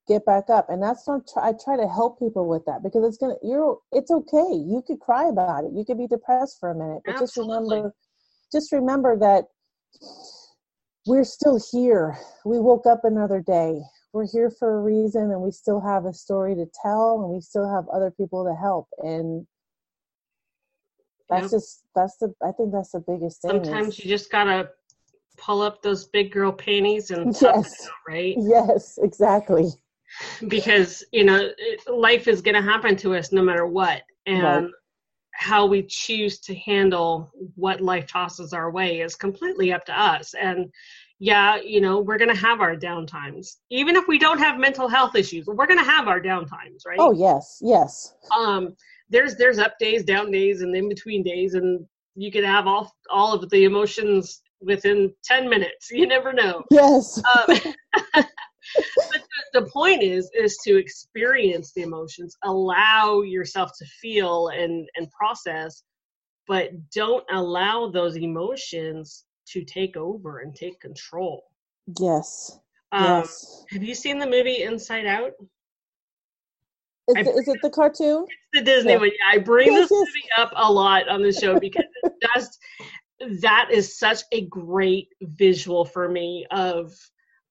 get 0.06 0.24
back 0.24 0.50
up. 0.50 0.68
And 0.70 0.82
that's 0.82 1.06
not 1.06 1.22
I 1.36 1.52
try 1.52 1.76
to 1.76 1.88
help 1.88 2.18
people 2.18 2.48
with 2.48 2.64
that 2.66 2.82
because 2.82 3.04
it's 3.04 3.18
gonna 3.18 3.36
you're 3.42 3.78
it's 3.92 4.10
okay. 4.10 4.52
You 4.52 4.82
could 4.86 5.00
cry 5.00 5.28
about 5.28 5.64
it. 5.64 5.72
You 5.74 5.84
could 5.84 5.98
be 5.98 6.06
depressed 6.06 6.58
for 6.58 6.70
a 6.70 6.74
minute, 6.74 7.02
but 7.04 7.20
Absolutely. 7.20 7.26
just 7.26 7.36
remember 7.36 7.94
just 8.52 8.72
remember 8.72 9.18
that 9.18 9.44
we're 11.06 11.24
still 11.24 11.60
here. 11.72 12.16
We 12.44 12.58
woke 12.58 12.86
up 12.86 13.04
another 13.04 13.40
day. 13.40 13.80
We're 14.12 14.26
here 14.26 14.50
for 14.50 14.78
a 14.78 14.82
reason 14.82 15.30
and 15.30 15.42
we 15.42 15.50
still 15.50 15.80
have 15.80 16.06
a 16.06 16.12
story 16.12 16.54
to 16.54 16.66
tell 16.82 17.22
and 17.22 17.32
we 17.32 17.40
still 17.40 17.68
have 17.72 17.88
other 17.88 18.10
people 18.10 18.44
to 18.44 18.54
help. 18.58 18.88
And 18.98 19.46
that's 21.28 21.50
just 21.50 21.82
that's 21.94 22.16
the 22.16 22.34
I 22.42 22.52
think 22.52 22.72
that's 22.72 22.92
the 22.92 23.04
biggest 23.06 23.42
thing. 23.42 23.64
Sometimes 23.64 23.98
is, 23.98 24.04
you 24.04 24.10
just 24.10 24.30
gotta 24.30 24.70
pull 25.38 25.62
up 25.62 25.82
those 25.82 26.06
big 26.06 26.32
girl 26.32 26.52
panties 26.52 27.10
and 27.10 27.36
yes, 27.40 27.86
out, 27.86 27.90
right? 28.08 28.34
Yes, 28.38 28.98
exactly. 29.02 29.66
Because 30.48 31.04
you 31.12 31.22
know 31.22 31.50
life 31.86 32.28
is 32.28 32.40
gonna 32.40 32.62
happen 32.62 32.96
to 32.96 33.14
us 33.14 33.30
no 33.30 33.42
matter 33.42 33.66
what, 33.66 34.02
and 34.24 34.42
right. 34.42 34.70
how 35.32 35.66
we 35.66 35.82
choose 35.82 36.40
to 36.40 36.54
handle 36.54 37.30
what 37.56 37.82
life 37.82 38.06
tosses 38.06 38.54
our 38.54 38.70
way 38.70 39.00
is 39.00 39.14
completely 39.14 39.70
up 39.70 39.84
to 39.84 40.00
us. 40.00 40.32
And 40.32 40.72
yeah, 41.20 41.56
you 41.56 41.80
know, 41.80 42.00
we're 42.00 42.18
going 42.18 42.34
to 42.34 42.40
have 42.40 42.60
our 42.60 42.76
downtimes. 42.76 43.56
Even 43.70 43.96
if 43.96 44.06
we 44.06 44.18
don't 44.18 44.38
have 44.38 44.58
mental 44.58 44.88
health 44.88 45.16
issues, 45.16 45.46
we're 45.46 45.66
going 45.66 45.78
to 45.78 45.84
have 45.84 46.06
our 46.06 46.20
downtimes, 46.20 46.86
right? 46.86 46.98
Oh, 46.98 47.12
yes, 47.12 47.58
yes. 47.60 48.14
Um, 48.36 48.76
there's 49.10 49.36
there's 49.36 49.58
up 49.58 49.78
days, 49.78 50.04
down 50.04 50.30
days, 50.30 50.62
and 50.62 50.74
in 50.76 50.88
between 50.88 51.22
days, 51.22 51.54
and 51.54 51.84
you 52.14 52.30
can 52.30 52.44
have 52.44 52.66
all 52.66 52.94
all 53.10 53.32
of 53.32 53.48
the 53.50 53.64
emotions 53.64 54.42
within 54.60 55.12
ten 55.24 55.48
minutes. 55.48 55.88
You 55.90 56.06
never 56.06 56.32
know. 56.32 56.62
Yes. 56.70 57.20
um, 57.34 57.56
but 58.14 58.26
the, 59.54 59.60
the 59.60 59.66
point 59.72 60.02
is 60.02 60.30
is 60.34 60.58
to 60.64 60.76
experience 60.76 61.72
the 61.72 61.82
emotions 61.82 62.36
allow 62.44 63.22
yourself 63.22 63.70
to 63.78 63.86
feel 64.00 64.48
and 64.48 64.88
and 64.96 65.10
process 65.10 65.82
but 66.46 66.70
don't 66.90 67.24
allow 67.32 67.88
those 67.90 68.16
emotions 68.16 69.24
to 69.46 69.64
take 69.64 69.96
over 69.96 70.40
and 70.40 70.54
take 70.54 70.78
control 70.80 71.42
Yes. 71.98 72.58
um, 72.92 73.04
yes. 73.04 73.64
have 73.70 73.82
you 73.82 73.94
seen 73.94 74.18
the 74.18 74.26
movie 74.26 74.62
inside 74.64 75.06
out 75.06 75.32
Is, 77.08 77.16
I- 77.16 77.20
is 77.20 77.48
it 77.48 77.58
the 77.62 77.70
cartoon? 77.70 78.26
the 78.52 78.60
Disney 78.62 78.92
Yeah. 78.92 78.98
one. 78.98 79.08
Yeah, 79.08 79.30
I 79.34 79.38
bring 79.38 79.72
Yes, 79.72 79.88
this 79.88 79.90
yes. 79.90 80.06
movie 80.08 80.28
up 80.36 80.52
a 80.56 80.70
lot 80.70 81.08
on 81.08 81.22
the 81.22 81.32
show 81.32 81.58
because 81.58 81.84
it 82.02 82.12
just 82.36 82.58
that 83.40 83.68
is 83.72 83.98
such 83.98 84.22
a 84.32 84.46
great 84.46 85.08
visual 85.22 85.84
for 85.84 86.08
me 86.08 86.46
of 86.50 86.94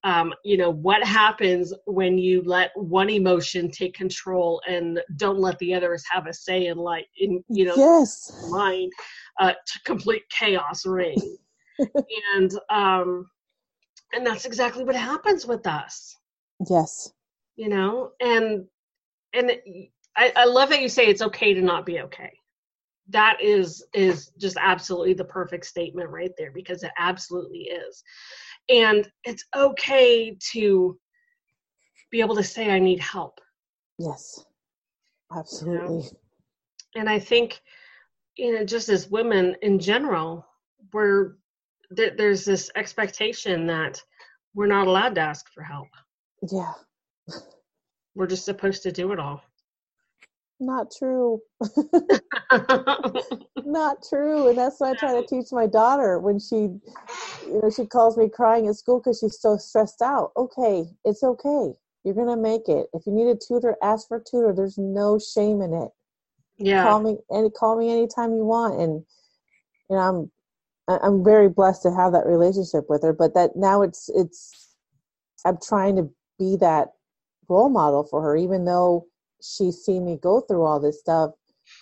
um, 0.03 0.33
you 0.45 0.57
know 0.57 0.69
what 0.69 1.03
happens 1.03 1.73
when 1.85 2.17
you 2.17 2.41
let 2.45 2.71
one 2.75 3.09
emotion 3.09 3.69
take 3.69 3.93
control 3.93 4.61
and 4.67 5.01
don't 5.17 5.39
let 5.39 5.57
the 5.59 5.73
others 5.73 6.03
have 6.09 6.27
a 6.27 6.33
say 6.33 6.67
in 6.67 6.77
like 6.77 7.07
in 7.17 7.43
you 7.49 7.65
know 7.65 7.75
Yes. 7.77 8.31
mind 8.49 8.91
uh, 9.39 9.51
to 9.51 9.79
complete 9.85 10.23
chaos 10.29 10.85
reign 10.85 11.37
and 12.35 12.51
um 12.69 13.25
and 14.13 14.25
that's 14.25 14.45
exactly 14.45 14.83
what 14.83 14.95
happens 14.95 15.45
with 15.45 15.65
us 15.67 16.15
Yes. 16.69 17.11
you 17.55 17.67
know 17.67 18.11
and 18.21 18.65
and 19.33 19.51
I, 20.15 20.31
I 20.35 20.45
love 20.45 20.69
that 20.69 20.81
you 20.81 20.89
say 20.89 21.07
it's 21.07 21.21
okay 21.21 21.53
to 21.53 21.61
not 21.61 21.85
be 21.85 21.99
okay 22.01 22.31
that 23.09 23.37
is 23.41 23.85
is 23.93 24.31
just 24.37 24.57
absolutely 24.59 25.13
the 25.13 25.23
perfect 25.23 25.65
statement 25.65 26.09
right 26.09 26.31
there 26.37 26.51
because 26.51 26.83
it 26.83 26.91
absolutely 26.97 27.59
is 27.69 28.03
and 28.69 29.09
it's 29.23 29.45
okay 29.55 30.35
to 30.51 30.97
be 32.11 32.19
able 32.19 32.35
to 32.35 32.43
say 32.43 32.69
i 32.71 32.79
need 32.79 32.99
help 32.99 33.39
Yes. 33.99 34.43
Absolutely. 35.35 36.09
and 36.95 37.09
i 37.09 37.17
think 37.19 37.61
you 38.35 38.53
know 38.55 38.65
just 38.65 38.89
as 38.89 39.09
women 39.09 39.55
in 39.61 39.79
general 39.79 40.45
we're 40.93 41.35
there, 41.89 42.11
there's 42.17 42.43
this 42.45 42.69
expectation 42.75 43.65
that 43.67 44.01
we're 44.53 44.67
not 44.67 44.87
allowed 44.87 45.15
to 45.15 45.21
ask 45.21 45.49
for 45.53 45.63
help 45.63 45.87
Yeah. 46.51 46.73
we're 48.15 48.27
just 48.27 48.45
supposed 48.45 48.83
to 48.83 48.91
do 48.91 49.11
it 49.11 49.19
all 49.19 49.41
Not 50.59 50.91
true. 50.97 51.41
Not 53.65 53.97
true. 54.07 54.47
And 54.49 54.57
that's 54.57 54.79
what 54.79 54.91
I 54.91 54.95
try 54.95 55.21
to 55.21 55.27
teach 55.27 55.47
my 55.51 55.67
daughter 55.67 56.19
when 56.19 56.39
she, 56.39 56.55
you 56.55 57.61
know, 57.61 57.69
she 57.69 57.85
calls 57.85 58.17
me 58.17 58.29
crying 58.29 58.67
at 58.67 58.75
school 58.75 58.99
because 58.99 59.19
she's 59.19 59.39
so 59.39 59.57
stressed 59.57 60.01
out. 60.01 60.31
Okay, 60.37 60.85
it's 61.05 61.23
okay. 61.23 61.73
You're 62.03 62.15
gonna 62.15 62.37
make 62.37 62.69
it. 62.69 62.87
If 62.93 63.05
you 63.05 63.13
need 63.13 63.27
a 63.27 63.35
tutor, 63.35 63.75
ask 63.83 64.07
for 64.07 64.17
a 64.17 64.23
tutor. 64.23 64.53
There's 64.55 64.77
no 64.77 65.19
shame 65.19 65.61
in 65.61 65.73
it. 65.73 65.89
yeah 66.57 66.83
Call 66.83 67.01
me 67.01 67.17
and 67.29 67.53
call 67.53 67.77
me 67.77 67.91
anytime 67.91 68.33
you 68.33 68.45
want. 68.45 68.79
And 68.79 69.03
you 69.89 69.95
know, 69.97 70.31
I'm 70.89 70.99
I'm 71.03 71.23
very 71.23 71.49
blessed 71.49 71.83
to 71.83 71.91
have 71.93 72.13
that 72.13 72.25
relationship 72.25 72.85
with 72.89 73.03
her. 73.03 73.13
But 73.13 73.33
that 73.35 73.55
now 73.57 73.81
it's 73.81 74.09
it's 74.15 74.75
I'm 75.45 75.57
trying 75.61 75.97
to 75.97 76.09
be 76.39 76.57
that 76.57 76.89
role 77.49 77.69
model 77.69 78.03
for 78.05 78.21
her, 78.21 78.37
even 78.37 78.65
though 78.65 79.07
she's 79.41 79.83
seen 79.83 80.05
me 80.05 80.17
go 80.21 80.41
through 80.41 80.63
all 80.63 80.79
this 80.79 80.99
stuff. 80.99 81.31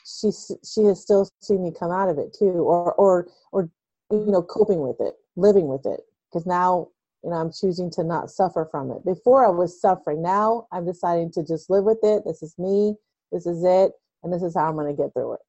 she 0.06 0.32
she 0.64 0.84
has 0.84 1.02
still 1.02 1.30
seen 1.42 1.64
me 1.64 1.72
come 1.78 1.92
out 1.92 2.10
of 2.10 2.18
it 2.18 2.34
too, 2.34 2.46
or 2.46 2.94
or 2.94 3.28
or 3.52 3.70
you 4.12 4.26
know, 4.28 4.42
coping 4.42 4.80
with 4.80 5.00
it, 5.00 5.16
living 5.36 5.68
with 5.68 5.86
it. 5.86 6.02
Because 6.32 6.46
now 6.46 6.90
you 7.24 7.30
know 7.30 7.38
I'm 7.38 7.52
choosing 7.52 7.90
to 7.92 8.04
not 8.04 8.32
suffer 8.32 8.68
from 8.70 8.92
it. 8.92 9.06
Before 9.06 9.46
I 9.46 9.50
was 9.50 9.80
suffering. 9.80 10.22
Now 10.22 10.68
I'm 10.72 10.86
deciding 10.86 11.32
to 11.34 11.44
just 11.44 11.70
live 11.70 11.84
with 11.84 12.00
it. 12.04 12.24
This 12.26 12.44
is 12.44 12.58
me. 12.58 12.96
This 13.32 13.46
is 13.46 13.64
it, 13.64 13.92
and 14.24 14.32
this 14.32 14.44
is 14.44 14.56
how 14.56 14.70
I'm 14.70 14.76
going 14.76 14.96
to 14.96 15.02
get 15.02 15.14
through 15.14 15.34
it. 15.34 15.40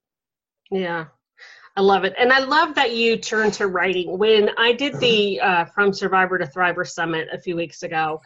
Yeah, 0.71 1.07
I 1.77 1.81
love 1.83 2.05
it. 2.05 2.15
And 2.19 2.33
I 2.33 2.41
love 2.41 2.75
that 2.75 2.95
you 2.95 3.17
turned 3.17 3.53
to 3.55 3.67
writing. 3.67 4.19
When 4.19 4.51
I 4.57 4.73
did 4.73 4.95
the 5.01 5.41
uh, 5.41 5.65
From 5.67 5.93
Survivor 5.93 6.39
to 6.39 6.47
Thriver 6.47 6.89
Summit 6.89 7.29
a 7.33 7.39
few 7.39 7.57
weeks 7.57 7.83
ago, 7.83 8.21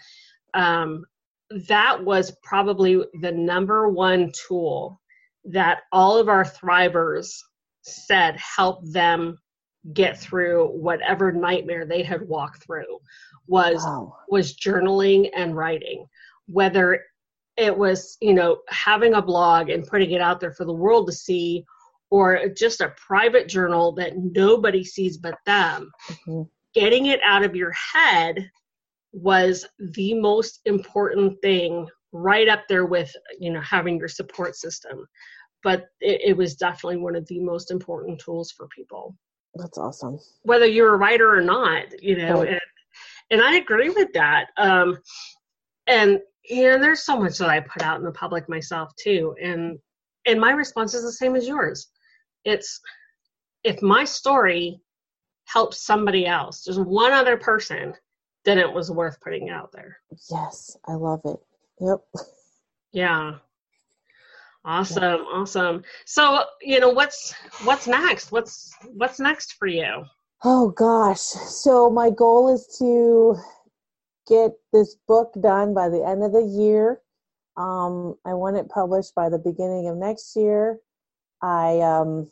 um, 0.54 1.04
that 1.68 2.02
was 2.04 2.32
probably 2.42 3.02
the 3.20 3.32
number 3.32 3.88
one 3.88 4.30
tool 4.46 5.00
that 5.44 5.80
all 5.92 6.18
of 6.18 6.28
our 6.28 6.44
Thrivers 6.44 7.30
said 7.82 8.36
helped 8.36 8.92
them 8.92 9.38
get 9.94 10.18
through 10.20 10.66
whatever 10.68 11.32
nightmare 11.32 11.86
they 11.86 12.02
had 12.02 12.26
walked 12.28 12.62
through 12.62 12.98
was 13.46 13.82
Wow. 13.84 14.14
was 14.28 14.54
journaling 14.56 15.30
and 15.34 15.56
writing 15.56 16.04
whether 16.46 17.02
it 17.56 17.76
was 17.76 18.18
you 18.20 18.34
know 18.34 18.58
having 18.68 19.14
a 19.14 19.22
blog 19.22 19.70
and 19.70 19.86
putting 19.86 20.10
it 20.10 20.20
out 20.20 20.38
there 20.38 20.52
for 20.52 20.66
the 20.66 20.72
world 20.72 21.06
to 21.06 21.12
see 21.14 21.64
or 22.10 22.48
just 22.50 22.82
a 22.82 22.92
private 22.98 23.48
journal 23.48 23.92
that 23.92 24.18
nobody 24.18 24.84
sees 24.84 25.16
but 25.16 25.38
them 25.46 25.90
Mhm. 26.26 26.46
getting 26.74 27.06
it 27.06 27.20
out 27.24 27.42
of 27.42 27.56
your 27.56 27.72
head 27.72 28.50
was 29.12 29.66
the 29.92 30.14
most 30.14 30.60
important 30.64 31.36
thing 31.42 31.88
right 32.12 32.48
up 32.48 32.62
there 32.68 32.86
with 32.86 33.14
you 33.38 33.52
know 33.52 33.60
having 33.60 33.98
your 33.98 34.08
support 34.08 34.56
system 34.56 35.06
but 35.62 35.86
it, 36.00 36.20
it 36.30 36.36
was 36.36 36.56
definitely 36.56 36.96
one 36.96 37.14
of 37.14 37.26
the 37.26 37.40
most 37.40 37.70
important 37.70 38.18
tools 38.18 38.50
for 38.50 38.66
people 38.68 39.16
That's 39.54 39.78
awesome. 39.78 40.18
whether 40.42 40.66
you're 40.66 40.94
a 40.94 40.98
writer 40.98 41.34
or 41.34 41.42
not, 41.42 42.02
you 42.02 42.16
know, 42.16 42.40
Right. 42.40 42.48
and, 42.50 42.60
and 43.30 43.42
I 43.42 43.56
agree 43.56 43.90
with 43.90 44.12
that. 44.14 44.46
Um, 44.56 44.98
and 45.86 46.20
you 46.48 46.64
know, 46.64 46.78
there's 46.78 47.02
so 47.02 47.18
much 47.18 47.38
that 47.38 47.48
I 47.50 47.60
put 47.60 47.82
out 47.82 47.98
in 47.98 48.04
the 48.04 48.12
public 48.12 48.48
myself 48.48 48.92
too, 48.96 49.34
and 49.42 49.78
and 50.26 50.40
my 50.40 50.52
response 50.52 50.94
is 50.94 51.02
the 51.02 51.12
same 51.12 51.36
as 51.36 51.46
yours. 51.46 51.88
It's 52.44 52.80
if 53.64 53.82
my 53.82 54.04
story 54.04 54.80
helps 55.44 55.84
somebody 55.84 56.26
else, 56.26 56.64
just 56.64 56.80
one 56.80 57.12
other 57.12 57.36
person, 57.36 57.94
then 58.44 58.58
it 58.58 58.72
was 58.72 58.90
worth 58.90 59.20
putting 59.20 59.50
out 59.50 59.72
there. 59.72 59.98
Yes, 60.30 60.76
I 60.86 60.92
love 60.92 61.20
it. 61.24 61.38
Yep. 61.80 62.00
Yeah. 62.92 63.34
Awesome, 64.64 65.22
awesome. 65.32 65.82
So, 66.04 66.44
you 66.60 66.80
know, 66.80 66.90
what's 66.90 67.32
what's 67.64 67.86
next? 67.86 68.30
What's 68.30 68.74
what's 68.92 69.18
next 69.18 69.54
for 69.54 69.66
you? 69.66 70.04
Oh 70.44 70.70
gosh. 70.70 71.20
So 71.20 71.90
my 71.90 72.10
goal 72.10 72.54
is 72.54 72.76
to 72.78 73.36
get 74.28 74.52
this 74.72 74.96
book 75.08 75.32
done 75.40 75.72
by 75.74 75.88
the 75.88 76.04
end 76.04 76.22
of 76.22 76.32
the 76.32 76.44
year. 76.44 77.00
Um, 77.56 78.16
I 78.26 78.34
want 78.34 78.56
it 78.56 78.68
published 78.68 79.14
by 79.14 79.28
the 79.28 79.38
beginning 79.38 79.88
of 79.88 79.96
next 79.96 80.36
year. 80.36 80.78
I 81.42 81.80
um, 81.80 82.30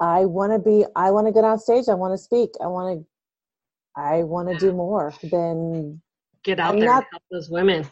I 0.00 0.24
want 0.24 0.52
to 0.52 0.58
be. 0.58 0.84
I 0.96 1.10
want 1.10 1.26
to 1.26 1.32
get 1.32 1.44
on 1.44 1.58
stage. 1.58 1.88
I 1.88 1.94
want 1.94 2.12
to 2.12 2.18
speak. 2.18 2.50
I 2.62 2.66
want 2.66 3.00
to. 3.00 3.06
I 3.96 4.22
want 4.22 4.48
to 4.48 4.56
do 4.58 4.72
more 4.72 5.12
than 5.30 6.00
Get 6.42 6.58
out 6.60 6.72
I'm 6.74 6.78
there 6.80 6.88
not- 6.88 7.02
and 7.04 7.06
help 7.12 7.22
those 7.30 7.50
women. 7.50 7.86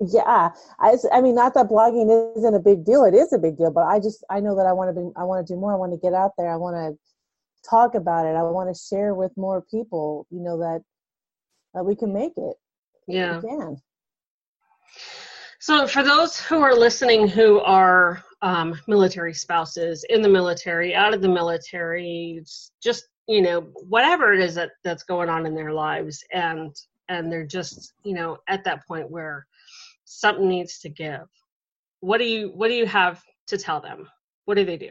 yeah 0.00 0.50
I, 0.78 0.96
I 1.12 1.20
mean 1.20 1.34
not 1.34 1.52
that 1.54 1.68
blogging 1.68 2.36
isn't 2.36 2.54
a 2.54 2.58
big 2.60 2.84
deal 2.84 3.04
it 3.04 3.14
is 3.14 3.32
a 3.34 3.38
big 3.38 3.58
deal 3.58 3.70
but 3.70 3.84
i 3.84 3.98
just 4.00 4.24
i 4.30 4.40
know 4.40 4.56
that 4.56 4.64
i 4.66 4.72
want 4.72 4.88
to 4.94 4.98
be 4.98 5.10
i 5.16 5.24
want 5.24 5.46
to 5.46 5.52
do 5.52 5.60
more 5.60 5.72
i 5.72 5.76
want 5.76 5.92
to 5.92 5.98
get 5.98 6.14
out 6.14 6.32
there 6.38 6.50
i 6.50 6.56
want 6.56 6.74
to 6.76 6.98
talk 7.68 7.94
about 7.94 8.24
it 8.24 8.34
i 8.34 8.42
want 8.42 8.74
to 8.74 8.80
share 8.82 9.14
with 9.14 9.30
more 9.36 9.60
people 9.70 10.26
you 10.30 10.40
know 10.40 10.56
that 10.58 10.80
that 11.74 11.84
we 11.84 11.94
can 11.94 12.12
make 12.14 12.32
it 12.38 12.56
Yeah. 13.06 13.40
we 13.40 13.48
can 13.50 13.76
So, 15.58 15.86
for 15.86 16.02
those 16.02 16.40
who 16.40 16.62
are 16.62 16.74
listening 16.74 17.28
who 17.28 17.60
are 17.60 18.24
um, 18.40 18.80
military 18.88 19.34
spouses, 19.34 20.04
in 20.08 20.22
the 20.22 20.28
military, 20.28 20.94
out 20.94 21.12
of 21.12 21.20
the 21.20 21.28
military, 21.28 22.42
just 22.82 23.08
you 23.30 23.40
know, 23.40 23.60
whatever 23.88 24.32
it 24.32 24.40
is 24.40 24.56
that 24.56 24.72
that's 24.82 25.04
going 25.04 25.28
on 25.28 25.46
in 25.46 25.54
their 25.54 25.72
lives, 25.72 26.24
and 26.32 26.74
and 27.08 27.30
they're 27.30 27.46
just 27.46 27.92
you 28.02 28.12
know 28.12 28.38
at 28.48 28.64
that 28.64 28.86
point 28.88 29.08
where 29.08 29.46
something 30.04 30.48
needs 30.48 30.80
to 30.80 30.88
give. 30.88 31.28
What 32.00 32.18
do 32.18 32.24
you 32.24 32.48
What 32.48 32.68
do 32.68 32.74
you 32.74 32.86
have 32.86 33.22
to 33.46 33.56
tell 33.56 33.80
them? 33.80 34.08
What 34.46 34.56
do 34.56 34.64
they 34.64 34.76
do? 34.76 34.90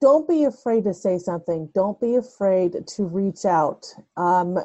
don't 0.00 0.28
be 0.28 0.44
afraid 0.44 0.84
to 0.84 0.94
say 0.94 1.18
something 1.18 1.68
don't 1.74 2.00
be 2.00 2.14
afraid 2.14 2.86
to 2.86 3.02
reach 3.04 3.44
out 3.44 3.84
um, 4.16 4.56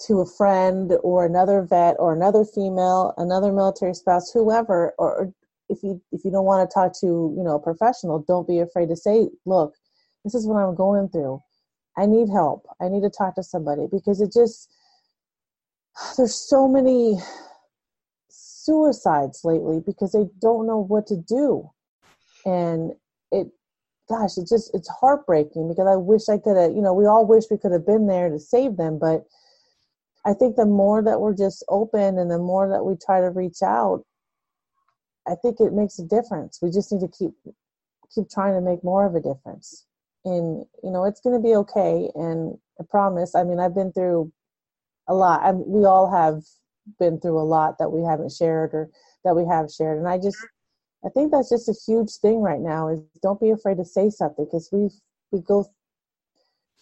to 0.00 0.20
a 0.20 0.26
friend 0.26 0.94
or 1.02 1.26
another 1.26 1.62
vet 1.62 1.94
or 1.98 2.14
another 2.14 2.42
female 2.42 3.12
another 3.18 3.52
military 3.52 3.94
spouse 3.94 4.32
whoever 4.32 4.94
or 4.98 5.30
if 5.68 5.82
you 5.82 6.00
if 6.10 6.24
you 6.24 6.30
don't 6.30 6.46
want 6.46 6.68
to 6.68 6.72
talk 6.72 6.92
to 6.98 7.34
you 7.36 7.44
know 7.44 7.56
a 7.56 7.60
professional 7.60 8.24
don't 8.26 8.48
be 8.48 8.60
afraid 8.60 8.88
to 8.88 8.96
say 8.96 9.28
look 9.44 9.74
this 10.26 10.34
is 10.34 10.46
what 10.46 10.58
i'm 10.58 10.74
going 10.74 11.08
through 11.08 11.40
i 11.96 12.04
need 12.04 12.28
help 12.28 12.66
i 12.80 12.88
need 12.88 13.02
to 13.02 13.10
talk 13.10 13.34
to 13.34 13.42
somebody 13.42 13.86
because 13.90 14.20
it 14.20 14.32
just 14.32 14.70
there's 16.16 16.34
so 16.34 16.68
many 16.68 17.16
suicides 18.28 19.42
lately 19.44 19.80
because 19.86 20.12
they 20.12 20.26
don't 20.40 20.66
know 20.66 20.78
what 20.78 21.06
to 21.06 21.16
do 21.16 21.70
and 22.44 22.92
it 23.30 23.46
gosh 24.08 24.36
it 24.36 24.46
just 24.48 24.74
it's 24.74 24.88
heartbreaking 24.88 25.68
because 25.68 25.86
i 25.86 25.96
wish 25.96 26.28
i 26.28 26.36
could 26.36 26.56
have 26.56 26.72
you 26.72 26.82
know 26.82 26.92
we 26.92 27.06
all 27.06 27.24
wish 27.24 27.44
we 27.50 27.56
could 27.56 27.72
have 27.72 27.86
been 27.86 28.06
there 28.06 28.28
to 28.28 28.38
save 28.38 28.76
them 28.76 28.98
but 28.98 29.24
I 30.26 30.34
think 30.34 30.56
the 30.56 30.66
more 30.66 31.02
that 31.02 31.20
we're 31.20 31.36
just 31.36 31.64
open 31.68 32.18
and 32.18 32.28
the 32.28 32.38
more 32.38 32.68
that 32.68 32.84
we 32.84 32.96
try 32.96 33.20
to 33.20 33.30
reach 33.30 33.62
out, 33.62 34.04
I 35.28 35.36
think 35.36 35.60
it 35.60 35.72
makes 35.72 36.00
a 36.00 36.04
difference. 36.04 36.58
We 36.60 36.72
just 36.72 36.90
need 36.92 37.00
to 37.02 37.08
keep 37.08 37.32
keep 38.12 38.28
trying 38.28 38.54
to 38.54 38.60
make 38.60 38.82
more 38.82 39.06
of 39.06 39.14
a 39.14 39.20
difference. 39.20 39.86
And 40.26 40.66
you 40.82 40.90
know, 40.90 41.04
it's 41.04 41.20
going 41.20 41.40
to 41.40 41.42
be 41.42 41.54
okay. 41.54 42.10
And 42.14 42.58
I 42.80 42.84
promise. 42.90 43.34
I 43.34 43.44
mean, 43.44 43.60
I've 43.60 43.74
been 43.74 43.92
through 43.92 44.32
a 45.08 45.14
lot. 45.14 45.42
I 45.42 45.52
we 45.52 45.84
all 45.84 46.10
have 46.10 46.42
been 46.98 47.20
through 47.20 47.38
a 47.38 47.46
lot 47.46 47.78
that 47.78 47.90
we 47.90 48.02
haven't 48.02 48.32
shared 48.32 48.74
or 48.74 48.90
that 49.24 49.34
we 49.34 49.46
have 49.46 49.70
shared. 49.70 49.98
And 49.98 50.08
I 50.08 50.18
just, 50.18 50.38
I 51.04 51.08
think 51.10 51.32
that's 51.32 51.50
just 51.50 51.68
a 51.68 51.74
huge 51.86 52.10
thing 52.20 52.40
right 52.40 52.60
now. 52.60 52.88
Is 52.88 53.00
don't 53.22 53.40
be 53.40 53.50
afraid 53.50 53.78
to 53.78 53.84
say 53.84 54.10
something 54.10 54.44
because 54.44 54.68
we 54.72 54.90
we 55.30 55.40
go 55.40 55.70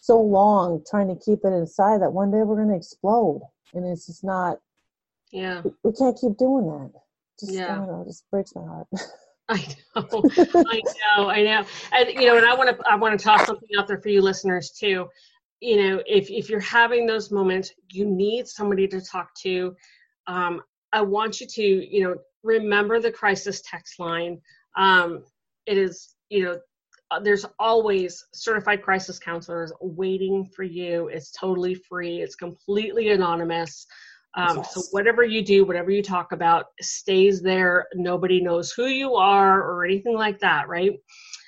so 0.00 0.20
long 0.20 0.82
trying 0.90 1.08
to 1.08 1.24
keep 1.24 1.40
it 1.44 1.52
inside 1.52 2.00
that 2.00 2.12
one 2.12 2.30
day 2.30 2.42
we're 2.42 2.56
going 2.56 2.68
to 2.68 2.76
explode, 2.76 3.42
and 3.74 3.86
it's 3.86 4.06
just 4.06 4.24
not. 4.24 4.58
Yeah. 5.32 5.62
We 5.82 5.92
can't 5.92 6.16
keep 6.18 6.36
doing 6.38 6.66
that. 6.66 6.92
Just, 7.40 7.52
Yeah. 7.52 7.72
I 7.72 7.74
don't 7.76 7.88
know. 7.88 8.02
It 8.02 8.06
just 8.06 8.30
breaks 8.30 8.54
my 8.54 8.64
heart. 8.64 8.86
I 9.48 9.62
know, 9.94 10.22
I 10.54 10.80
know, 11.16 11.28
I 11.28 11.42
know, 11.42 11.66
and 11.92 12.08
you 12.08 12.26
know, 12.26 12.38
and 12.38 12.46
I 12.46 12.54
want 12.54 12.70
to, 12.70 12.82
I 12.90 12.96
want 12.96 13.18
to 13.18 13.22
toss 13.22 13.44
something 13.44 13.68
out 13.78 13.86
there 13.86 14.00
for 14.00 14.08
you 14.08 14.22
listeners 14.22 14.70
too. 14.70 15.06
You 15.60 15.76
know, 15.76 16.02
if 16.06 16.30
if 16.30 16.48
you're 16.48 16.60
having 16.60 17.06
those 17.06 17.30
moments, 17.30 17.72
you 17.90 18.06
need 18.06 18.48
somebody 18.48 18.88
to 18.88 19.02
talk 19.02 19.34
to. 19.42 19.76
Um, 20.26 20.62
I 20.94 21.02
want 21.02 21.40
you 21.40 21.46
to, 21.46 21.62
you 21.62 22.04
know, 22.04 22.16
remember 22.42 23.00
the 23.00 23.12
crisis 23.12 23.60
text 23.68 23.98
line. 23.98 24.40
Um, 24.76 25.24
it 25.66 25.76
is, 25.76 26.14
you 26.30 26.44
know, 26.44 26.58
uh, 27.10 27.20
there's 27.20 27.44
always 27.58 28.24
certified 28.32 28.82
crisis 28.82 29.18
counselors 29.18 29.72
waiting 29.80 30.48
for 30.56 30.62
you. 30.62 31.08
It's 31.08 31.30
totally 31.32 31.74
free. 31.74 32.22
It's 32.22 32.34
completely 32.34 33.10
anonymous. 33.10 33.86
Um, 34.36 34.64
So 34.64 34.82
whatever 34.90 35.24
you 35.24 35.42
do, 35.42 35.64
whatever 35.64 35.90
you 35.90 36.02
talk 36.02 36.32
about, 36.32 36.66
stays 36.80 37.40
there. 37.40 37.86
Nobody 37.94 38.40
knows 38.40 38.72
who 38.72 38.86
you 38.86 39.14
are 39.14 39.62
or 39.62 39.84
anything 39.84 40.16
like 40.16 40.40
that, 40.40 40.68
right? 40.68 40.98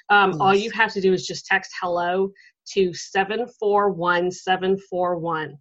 Um, 0.09 0.41
All 0.41 0.55
you 0.55 0.71
have 0.71 0.93
to 0.93 1.01
do 1.01 1.13
is 1.13 1.27
just 1.27 1.47
text 1.47 1.73
hello 1.81 2.31
to 2.73 2.95
741741, 2.95 5.59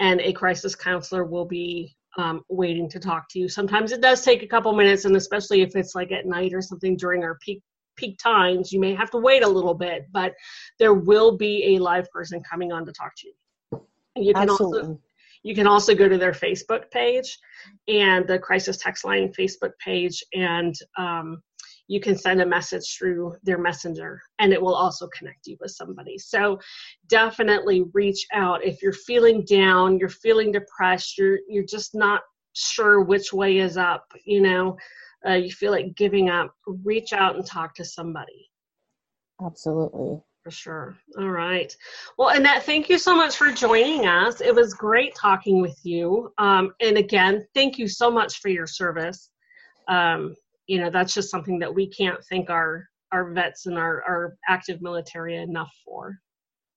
and 0.00 0.20
a 0.20 0.32
crisis 0.32 0.74
counselor 0.74 1.24
will 1.24 1.44
be 1.44 1.96
um, 2.18 2.42
waiting 2.48 2.88
to 2.90 3.00
talk 3.00 3.28
to 3.30 3.38
you. 3.38 3.48
Sometimes 3.48 3.92
it 3.92 4.00
does 4.00 4.22
take 4.22 4.42
a 4.42 4.46
couple 4.46 4.72
minutes, 4.72 5.04
and 5.04 5.16
especially 5.16 5.62
if 5.62 5.76
it's 5.76 5.94
like 5.94 6.12
at 6.12 6.26
night 6.26 6.52
or 6.52 6.60
something 6.60 6.96
during 6.96 7.24
our 7.24 7.38
peak 7.40 7.62
peak 7.96 8.18
times, 8.18 8.72
you 8.72 8.80
may 8.80 8.94
have 8.94 9.10
to 9.10 9.18
wait 9.18 9.42
a 9.42 9.48
little 9.48 9.74
bit, 9.74 10.06
but 10.12 10.34
there 10.78 10.94
will 10.94 11.36
be 11.36 11.76
a 11.76 11.78
live 11.78 12.10
person 12.10 12.42
coming 12.42 12.72
on 12.72 12.86
to 12.86 12.92
talk 12.92 13.12
to 13.18 13.28
you. 13.28 13.34
You 14.16 14.34
can 14.34 14.48
also 14.48 14.64
Absolutely. 14.64 14.98
You 15.42 15.54
can 15.54 15.66
also 15.66 15.94
go 15.94 16.08
to 16.08 16.18
their 16.18 16.32
Facebook 16.32 16.90
page 16.90 17.38
and 17.88 18.26
the 18.26 18.38
Crisis 18.38 18.76
Text 18.76 19.04
Line 19.04 19.32
Facebook 19.38 19.72
page, 19.84 20.22
and 20.32 20.74
um, 20.98 21.42
you 21.88 22.00
can 22.00 22.16
send 22.16 22.40
a 22.40 22.46
message 22.46 22.96
through 22.96 23.36
their 23.42 23.58
messenger, 23.58 24.20
and 24.38 24.52
it 24.52 24.62
will 24.62 24.74
also 24.74 25.08
connect 25.16 25.46
you 25.46 25.56
with 25.60 25.72
somebody. 25.72 26.16
So 26.18 26.60
definitely 27.08 27.84
reach 27.92 28.26
out 28.32 28.64
if 28.64 28.82
you're 28.82 28.92
feeling 28.92 29.44
down, 29.44 29.98
you're 29.98 30.08
feeling 30.08 30.52
depressed, 30.52 31.18
you're 31.18 31.40
you're 31.48 31.64
just 31.64 31.94
not 31.94 32.22
sure 32.54 33.00
which 33.02 33.32
way 33.32 33.58
is 33.58 33.76
up. 33.76 34.06
You 34.24 34.42
know, 34.42 34.76
uh, 35.26 35.34
you 35.34 35.50
feel 35.50 35.72
like 35.72 35.94
giving 35.96 36.30
up. 36.30 36.54
Reach 36.66 37.12
out 37.12 37.36
and 37.36 37.44
talk 37.44 37.74
to 37.74 37.84
somebody 37.84 38.48
Absolutely. 39.44 40.20
For 40.42 40.50
sure. 40.50 40.96
All 41.18 41.30
right. 41.30 41.74
Well, 42.18 42.30
Annette, 42.30 42.64
thank 42.64 42.88
you 42.88 42.98
so 42.98 43.14
much 43.14 43.36
for 43.36 43.52
joining 43.52 44.06
us. 44.06 44.40
It 44.40 44.54
was 44.54 44.74
great 44.74 45.14
talking 45.14 45.60
with 45.60 45.78
you. 45.84 46.32
Um, 46.38 46.72
and 46.80 46.98
again, 46.98 47.46
thank 47.54 47.78
you 47.78 47.86
so 47.86 48.10
much 48.10 48.40
for 48.40 48.48
your 48.48 48.66
service. 48.66 49.30
Um, 49.88 50.34
you 50.66 50.80
know, 50.80 50.90
that's 50.90 51.14
just 51.14 51.30
something 51.30 51.58
that 51.60 51.72
we 51.72 51.86
can't 51.86 52.22
thank 52.28 52.50
our 52.50 52.88
our 53.12 53.30
vets 53.30 53.66
and 53.66 53.76
our, 53.76 54.02
our 54.08 54.36
active 54.48 54.80
military 54.80 55.36
enough 55.36 55.70
for. 55.84 56.18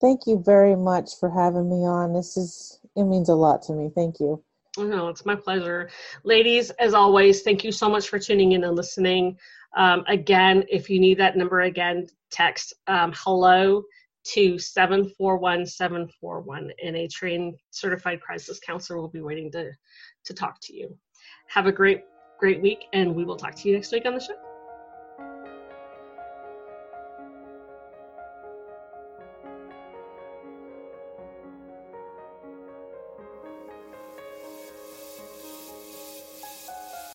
Thank 0.02 0.28
you 0.28 0.44
very 0.46 0.76
much 0.76 1.12
for 1.18 1.30
having 1.30 1.70
me 1.70 1.86
on. 1.86 2.14
This 2.14 2.36
is 2.36 2.80
it 2.96 3.06
means 3.06 3.30
a 3.30 3.36
lot 3.36 3.62
to 3.64 3.74
me. 3.74 3.90
Thank 3.96 4.20
you. 4.20 4.44
No, 4.78 5.08
it's 5.08 5.26
my 5.26 5.36
pleasure. 5.36 5.90
Ladies, 6.26 6.70
as 6.72 6.94
always, 6.94 7.42
thank 7.44 7.64
you 7.64 7.72
so 7.72 7.90
much 7.90 8.10
for 8.10 8.20
tuning 8.20 8.52
in 8.52 8.66
and 8.66 8.76
listening. 8.76 9.38
Um, 9.78 10.04
again, 10.08 10.66
if 10.70 10.90
you 10.90 11.00
need 11.00 11.18
that 11.20 11.38
number 11.38 11.62
again, 11.62 12.08
text 12.36 12.74
um, 12.88 13.14
hello 13.16 13.82
to 14.26 14.60
741741 14.60 16.72
and 16.84 16.98
a 16.98 17.08
trained 17.08 17.56
certified 17.70 18.20
crisis 18.20 18.60
counselor 18.60 19.00
will 19.00 19.08
be 19.08 19.22
waiting 19.22 19.50
to, 19.52 19.72
to 20.26 20.34
talk 20.34 20.60
to 20.64 20.76
you. 20.76 20.98
Have 21.48 21.68
a 21.68 21.72
great, 21.72 22.02
great 22.40 22.60
week, 22.62 22.86
and 22.92 23.16
we 23.16 23.24
will 23.24 23.38
talk 23.38 23.56
to 23.56 23.70
you 23.70 23.76
next 23.76 23.92
week 23.92 24.06
on 24.06 24.16
the 24.16 24.20
show. 24.20 24.45